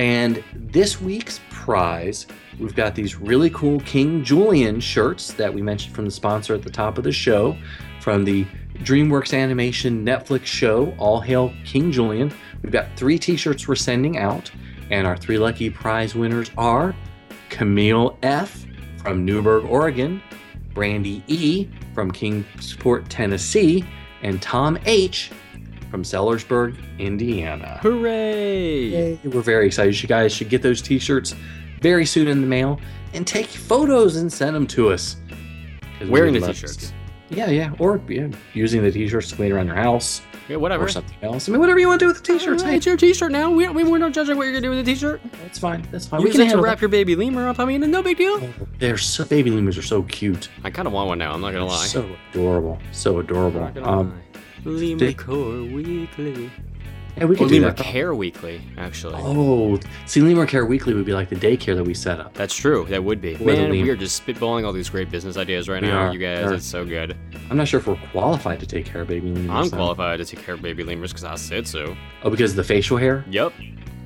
And 0.00 0.42
this 0.54 0.98
week's 0.98 1.42
prize, 1.50 2.26
we've 2.58 2.74
got 2.74 2.94
these 2.94 3.16
really 3.16 3.50
cool 3.50 3.80
King 3.80 4.24
Julien 4.24 4.80
shirts 4.80 5.34
that 5.34 5.52
we 5.52 5.60
mentioned 5.60 5.94
from 5.94 6.06
the 6.06 6.10
sponsor 6.10 6.54
at 6.54 6.62
the 6.62 6.70
top 6.70 6.96
of 6.96 7.04
the 7.04 7.12
show 7.12 7.54
from 8.00 8.24
the 8.24 8.46
DreamWorks 8.78 9.36
Animation 9.38 10.02
Netflix 10.02 10.46
show, 10.46 10.94
All 10.96 11.20
Hail 11.20 11.52
King 11.66 11.92
Julien. 11.92 12.32
We've 12.62 12.72
got 12.72 12.86
three 12.96 13.18
t 13.18 13.36
shirts 13.36 13.68
we're 13.68 13.74
sending 13.74 14.16
out, 14.16 14.50
and 14.90 15.06
our 15.06 15.18
three 15.18 15.36
lucky 15.36 15.68
prize 15.68 16.14
winners 16.14 16.50
are 16.56 16.96
Camille 17.50 18.16
F. 18.22 18.64
from 19.02 19.26
Newberg, 19.26 19.66
Oregon, 19.66 20.22
Brandy 20.72 21.22
E. 21.26 21.68
from 21.92 22.10
Kingsport, 22.10 23.10
Tennessee, 23.10 23.84
and 24.22 24.40
Tom 24.40 24.78
H. 24.86 25.30
from 25.90 26.02
Sellersburg, 26.02 26.76
Indiana. 26.98 27.78
Hooray! 27.82 28.84
Yay, 28.88 29.20
We're 29.24 29.40
very 29.42 29.66
excited. 29.66 30.00
You 30.00 30.08
guys 30.08 30.32
should 30.32 30.48
get 30.48 30.62
those 30.62 30.80
t-shirts 30.80 31.34
very 31.80 32.06
soon 32.06 32.28
in 32.28 32.40
the 32.40 32.46
mail 32.46 32.80
and 33.12 33.26
take 33.26 33.46
photos 33.48 34.16
and 34.16 34.32
send 34.32 34.54
them 34.54 34.66
to 34.68 34.90
us. 34.90 35.16
Wearing 36.08 36.34
the 36.34 36.40
t-shirts. 36.46 36.92
Yeah, 37.28 37.48
yeah. 37.50 37.72
Or 37.78 38.00
yeah, 38.08 38.28
using 38.54 38.82
the 38.82 38.90
t-shirts 38.90 39.30
to 39.30 39.36
clean 39.36 39.52
around 39.52 39.66
your 39.66 39.76
house 39.76 40.20
Yeah, 40.48 40.56
whatever. 40.56 40.86
or 40.86 40.88
something 40.88 41.16
else. 41.22 41.48
I 41.48 41.52
mean, 41.52 41.60
whatever 41.60 41.78
you 41.78 41.86
want 41.86 42.00
to 42.00 42.04
do 42.06 42.08
with 42.08 42.24
the 42.24 42.32
t-shirts. 42.32 42.62
Hey, 42.62 42.76
it's 42.76 42.86
your 42.86 42.96
t-shirt 42.96 43.30
now. 43.30 43.50
We, 43.50 43.68
we, 43.68 43.84
we're 43.84 43.98
not 43.98 44.12
judging 44.12 44.36
what 44.36 44.44
you're 44.44 44.52
gonna 44.52 44.62
do 44.62 44.70
with 44.70 44.84
the 44.84 44.92
t-shirt. 44.92 45.20
that's 45.42 45.58
fine. 45.58 45.86
That's 45.92 46.06
fine. 46.06 46.20
We 46.20 46.26
we 46.26 46.30
can 46.32 46.40
can 46.48 46.56
to 46.56 46.62
wrap 46.62 46.80
your 46.80 46.88
baby 46.88 47.14
lemur 47.14 47.46
up. 47.48 47.60
I 47.60 47.64
mean, 47.66 47.88
no 47.88 48.02
big 48.02 48.16
deal. 48.16 48.38
that. 48.38 48.78
They're 48.80 48.98
so 48.98 49.24
baby 49.24 49.50
lemurs 49.50 49.78
are 49.78 49.82
so 49.82 50.02
cute. 50.04 50.48
I 50.64 50.70
kind 50.70 50.88
of 50.88 50.92
want 50.92 51.08
one 51.08 51.18
now. 51.18 51.32
I'm 51.32 51.40
not 51.40 51.52
gonna 51.52 51.66
lie. 51.66 51.86
So 51.86 52.08
adorable. 52.32 52.78
So 52.92 53.18
adorable. 53.20 53.62
Um, 53.84 54.10
lie. 54.10 54.16
Lemur 54.64 54.98
they- 54.98 55.14
Core 55.14 55.62
Weekly. 55.62 56.50
yeah, 57.16 57.24
we 57.24 57.34
Or 57.34 57.38
could 57.38 57.48
do 57.48 57.54
Lemur 57.54 57.72
that. 57.72 57.76
Care 57.76 58.14
Weekly, 58.14 58.60
actually. 58.78 59.14
Oh, 59.18 59.78
see, 60.06 60.20
Lemur 60.20 60.46
Care 60.46 60.66
Weekly 60.66 60.94
would 60.94 61.04
be 61.04 61.12
like 61.12 61.28
the 61.28 61.36
daycare 61.36 61.74
that 61.76 61.84
we 61.84 61.94
set 61.94 62.20
up. 62.20 62.34
That's 62.34 62.54
true. 62.54 62.86
That 62.88 63.02
would 63.02 63.20
be. 63.20 63.34
the 63.34 63.44
Man, 63.44 63.56
lemur. 63.70 63.70
we 63.72 63.88
are 63.90 63.96
just 63.96 64.24
spitballing 64.24 64.64
all 64.66 64.72
these 64.72 64.90
great 64.90 65.10
business 65.10 65.36
ideas 65.36 65.68
right 65.68 65.82
We 65.82 65.88
now, 65.88 66.06
are. 66.08 66.12
you 66.12 66.18
guys. 66.18 66.44
Are. 66.44 66.54
It's 66.54 66.66
so 66.66 66.84
good. 66.84 67.16
I'm 67.50 67.56
not 67.56 67.68
sure 67.68 67.80
if 67.80 67.86
we're 67.86 67.96
qualified 68.12 68.60
to 68.60 68.66
take 68.66 68.84
care 68.86 69.00
of 69.02 69.08
baby 69.08 69.30
lemurs. 69.32 69.50
I'm 69.50 69.68
though. 69.70 69.76
qualified 69.76 70.18
to 70.18 70.24
take 70.24 70.44
care 70.44 70.54
of 70.54 70.62
baby 70.62 70.84
lemurs 70.84 71.12
because 71.12 71.24
I 71.24 71.34
said 71.36 71.66
so. 71.66 71.96
Oh, 72.22 72.30
because 72.30 72.50
of 72.52 72.56
the 72.56 72.64
facial 72.64 72.96
hair? 72.96 73.24
Yep, 73.30 73.52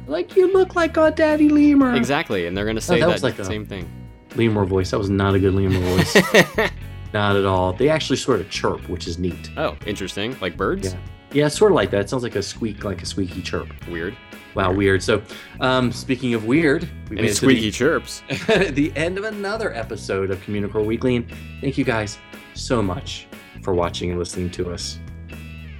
Like, 0.07 0.37
you 0.37 0.53
look 0.53 0.75
like 0.77 0.97
a 0.97 1.11
daddy 1.11 1.49
lemur. 1.49 1.95
exactly. 1.95 2.47
And 2.47 2.57
they're 2.57 2.65
gonna 2.67 2.77
oh, 2.79 2.81
say 2.81 3.01
that 3.01 3.07
that, 3.07 3.13
was 3.13 3.23
like 3.23 3.39
a- 3.39 3.45
same 3.45 3.67
thing. 3.67 3.89
Lemur 4.37 4.65
voice. 4.65 4.91
That 4.93 4.99
was 4.99 5.11
not 5.11 5.35
a 5.35 5.39
good 5.39 5.55
lemur 5.55 5.79
voice. 5.79 6.17
not 7.15 7.37
at 7.37 7.47
all. 7.47 7.73
They 7.73 7.89
actually 7.89 8.17
sort 8.17 8.41
of 8.41 8.51
chirp, 8.51 8.87
which 8.89 9.07
is 9.07 9.19
neat. 9.19 9.51
oh, 9.57 9.77
interesting. 9.87 10.37
Like 10.41 10.57
birds. 10.59 10.93
Yeah. 10.93 10.99
Yeah, 11.33 11.49
sort 11.49 11.73
of 11.73 11.77
like 11.77 11.91
that. 11.91 12.03
It 12.03 12.11
sounds 12.11 12.23
like 12.23 12.37
a 12.37 12.43
squeak, 12.43 12.85
like 12.85 13.03
a 13.03 13.07
squeaky 13.07 13.43
chirp. 13.43 13.69
Weird. 13.89 14.17
Wow, 14.55 14.73
weird. 14.73 15.03
So, 15.03 15.21
um, 15.61 15.91
speaking 15.91 16.35
of 16.35 16.45
weird, 16.45 16.89
we 17.11 17.19
And 17.19 17.29
squeaky 17.31 17.73
chirps. 17.73 18.23
the, 18.29 18.71
the 18.75 18.93
end 18.95 19.19
of 19.19 19.25
another 19.25 19.75
episode 19.75 20.31
of 20.31 20.39
Communicore 20.45 20.85
Weekly, 20.85 21.17
and 21.17 21.27
thank 21.61 21.77
you 21.77 21.85
guys 21.85 22.19
so 22.55 22.81
much 22.81 23.27
for 23.63 23.75
watching 23.75 24.11
and 24.11 24.19
listening 24.19 24.49
to 24.51 24.71
us. 24.71 25.01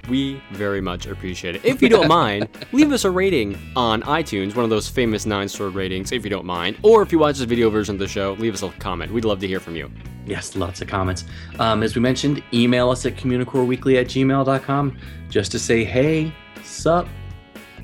We 0.07 0.41
very 0.51 0.81
much 0.81 1.07
appreciate 1.07 1.55
it. 1.55 1.65
If 1.65 1.81
you 1.81 1.89
don't 1.89 2.07
mind, 2.07 2.47
leave 2.71 2.91
us 2.91 3.05
a 3.05 3.11
rating 3.11 3.57
on 3.75 4.01
iTunes, 4.03 4.55
one 4.55 4.63
of 4.63 4.69
those 4.69 4.87
famous 4.87 5.25
nine 5.25 5.49
star 5.49 5.69
ratings, 5.69 6.11
if 6.11 6.23
you 6.23 6.29
don't 6.29 6.45
mind. 6.45 6.77
Or 6.83 7.01
if 7.01 7.11
you 7.11 7.19
watch 7.19 7.39
the 7.39 7.45
video 7.45 7.69
version 7.69 7.95
of 7.95 7.99
the 7.99 8.07
show, 8.07 8.33
leave 8.33 8.53
us 8.53 8.61
a 8.61 8.69
comment. 8.79 9.11
We'd 9.11 9.25
love 9.25 9.39
to 9.39 9.47
hear 9.47 9.59
from 9.59 9.75
you. 9.75 9.91
Yes, 10.25 10.55
lots 10.55 10.81
of 10.81 10.87
comments. 10.87 11.25
Um, 11.59 11.83
as 11.83 11.95
we 11.95 12.01
mentioned, 12.01 12.43
email 12.53 12.89
us 12.89 13.05
at 13.05 13.15
communicoreweekly 13.15 13.99
at 13.99 14.07
gmail.com 14.07 14.97
just 15.29 15.51
to 15.51 15.59
say, 15.59 15.83
hey, 15.83 16.33
sup, 16.63 17.07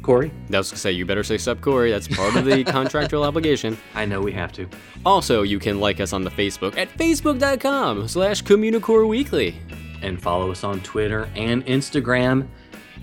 Corey. 0.01 0.31
That 0.49 0.59
was 0.59 0.69
to 0.71 0.77
say, 0.77 0.91
you 0.91 1.05
better 1.05 1.23
say 1.23 1.37
sup, 1.37 1.61
Corey. 1.61 1.91
That's 1.91 2.07
part 2.07 2.35
of 2.35 2.45
the 2.45 2.63
contractual 2.65 3.23
obligation. 3.23 3.77
I 3.93 4.05
know 4.05 4.21
we 4.21 4.31
have 4.33 4.51
to. 4.53 4.67
Also, 5.05 5.43
you 5.43 5.59
can 5.59 5.79
like 5.79 5.99
us 5.99 6.13
on 6.13 6.23
the 6.23 6.31
Facebook 6.31 6.77
at 6.77 6.89
facebook.com 6.97 8.07
slash 8.07 8.43
Communicore 8.43 9.07
Weekly. 9.07 9.55
And 10.01 10.21
follow 10.21 10.51
us 10.51 10.63
on 10.63 10.79
Twitter 10.81 11.29
and 11.35 11.65
Instagram 11.65 12.47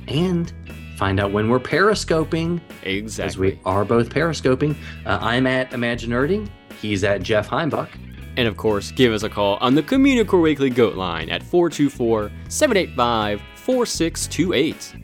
and 0.09 0.53
find 0.97 1.21
out 1.21 1.31
when 1.33 1.49
we're 1.49 1.61
periscoping, 1.61 2.61
Exactly. 2.83 3.25
as 3.29 3.39
we 3.39 3.61
are 3.65 3.85
both 3.85 4.09
periscoping. 4.11 4.77
Uh, 5.07 5.19
I'm 5.21 5.47
at 5.47 5.71
Imaginerding. 5.71 6.49
He's 6.81 7.05
at 7.05 7.23
Jeff 7.23 7.49
Heimbuch. 7.49 7.89
And 8.37 8.47
of 8.49 8.57
course, 8.57 8.91
give 8.93 9.13
us 9.13 9.23
a 9.25 9.29
call 9.29 9.57
on 9.61 9.75
the 9.75 9.83
Communicore 9.83 10.41
Weekly 10.43 10.71
Goat 10.71 10.95
line 10.97 11.29
at 11.29 11.43
424 11.43 12.31
785 12.49 13.41
4628. 13.57 14.95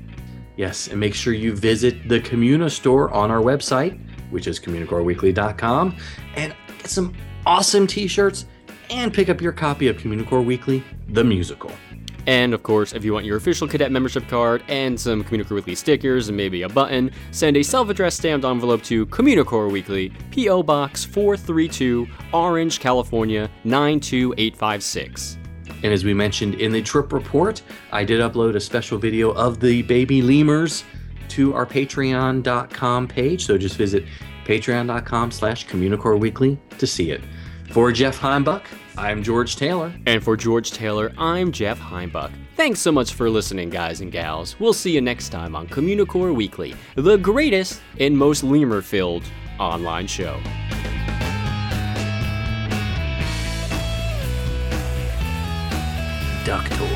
Yes, 0.57 0.87
and 0.88 1.00
make 1.00 1.14
sure 1.14 1.33
you 1.33 1.52
visit 1.54 2.09
the 2.09 2.20
Communa 2.20 2.70
store 2.70 3.12
on 3.12 3.30
our 3.33 3.40
website, 3.40 3.98
which 4.30 4.46
is 4.46 4.61
communicoreweekly.com, 4.61 5.96
and 6.37 6.54
get 6.78 6.87
some 6.88 7.12
awesome 7.44 7.87
t-shirts 7.88 8.46
and 8.94 9.12
pick 9.12 9.28
up 9.28 9.40
your 9.40 9.52
copy 9.52 9.88
of 9.88 9.96
Communicore 9.96 10.44
Weekly, 10.44 10.83
the 11.09 11.24
musical. 11.24 11.72
And 12.26 12.54
of 12.54 12.62
course, 12.62 12.94
if 12.94 13.04
you 13.04 13.12
want 13.12 13.26
your 13.26 13.37
official 13.37 13.68
cadet 13.68 13.92
membership 13.92 14.26
card 14.28 14.62
and 14.68 14.98
some 14.98 15.24
Communicore 15.24 15.50
Weekly 15.50 15.74
stickers 15.74 16.28
and 16.28 16.37
maybe 16.37 16.62
a 16.62 16.68
button, 16.68 17.11
send 17.33 17.57
a 17.57 17.62
self 17.62 17.88
addressed 17.88 18.18
stamped 18.18 18.46
envelope 18.46 18.83
to 18.85 19.04
Communicore 19.07 19.70
Weekly, 19.70 20.11
P.O. 20.30 20.62
Box 20.62 21.04
432, 21.04 22.07
Orange, 22.33 22.80
California 22.80 23.50
92856. 23.64 25.38
And 25.83 25.92
as 25.92 26.04
we 26.04 26.14
mentioned 26.14 26.54
in 26.54 26.72
the 26.72 26.80
trip 26.80 27.12
report, 27.12 27.62
I 27.92 28.04
did 28.04 28.20
upload 28.20 28.54
a 28.54 28.61
special 28.61 28.96
video 28.96 29.33
of 29.33 29.61
the 29.61 29.83
baby 29.83 30.22
lemurs 30.22 30.85
to 31.30 31.52
our 31.54 31.66
patreon.com 31.66 33.09
page. 33.09 33.44
So 33.44 33.59
just 33.59 33.76
visit 33.76 34.04
patreon.com 34.44 35.30
slash 35.30 35.66
Communicore 35.66 36.18
Weekly 36.18 36.59
to 36.78 36.87
see 36.87 37.11
it. 37.11 37.22
For 37.70 37.90
Jeff 37.92 38.18
Heimbuch, 38.18 38.62
I'm 38.96 39.24
George 39.24 39.57
Taylor. 39.57 39.92
And 40.07 40.22
for 40.22 40.37
George 40.37 40.70
Taylor, 40.70 41.12
I'm 41.18 41.50
Jeff 41.50 41.80
Heimbuch. 41.80 42.30
Thanks 42.57 42.78
so 42.78 42.92
much 42.92 43.14
for 43.14 43.28
listening, 43.28 43.68
guys 43.68 44.00
and 44.00 44.12
gals. 44.12 44.59
We'll 44.61 44.72
see 44.72 44.92
you 44.92 45.00
next 45.00 45.30
time 45.30 45.57
on 45.57 45.66
Communicore 45.66 46.33
Weekly, 46.33 46.76
the 46.94 47.16
greatest 47.16 47.80
and 47.98 48.16
most 48.16 48.44
lemur 48.44 48.83
filled 48.83 49.24
online 49.59 50.07
show. 50.07 50.38
Duck 56.44 56.68
Tour. 56.68 56.93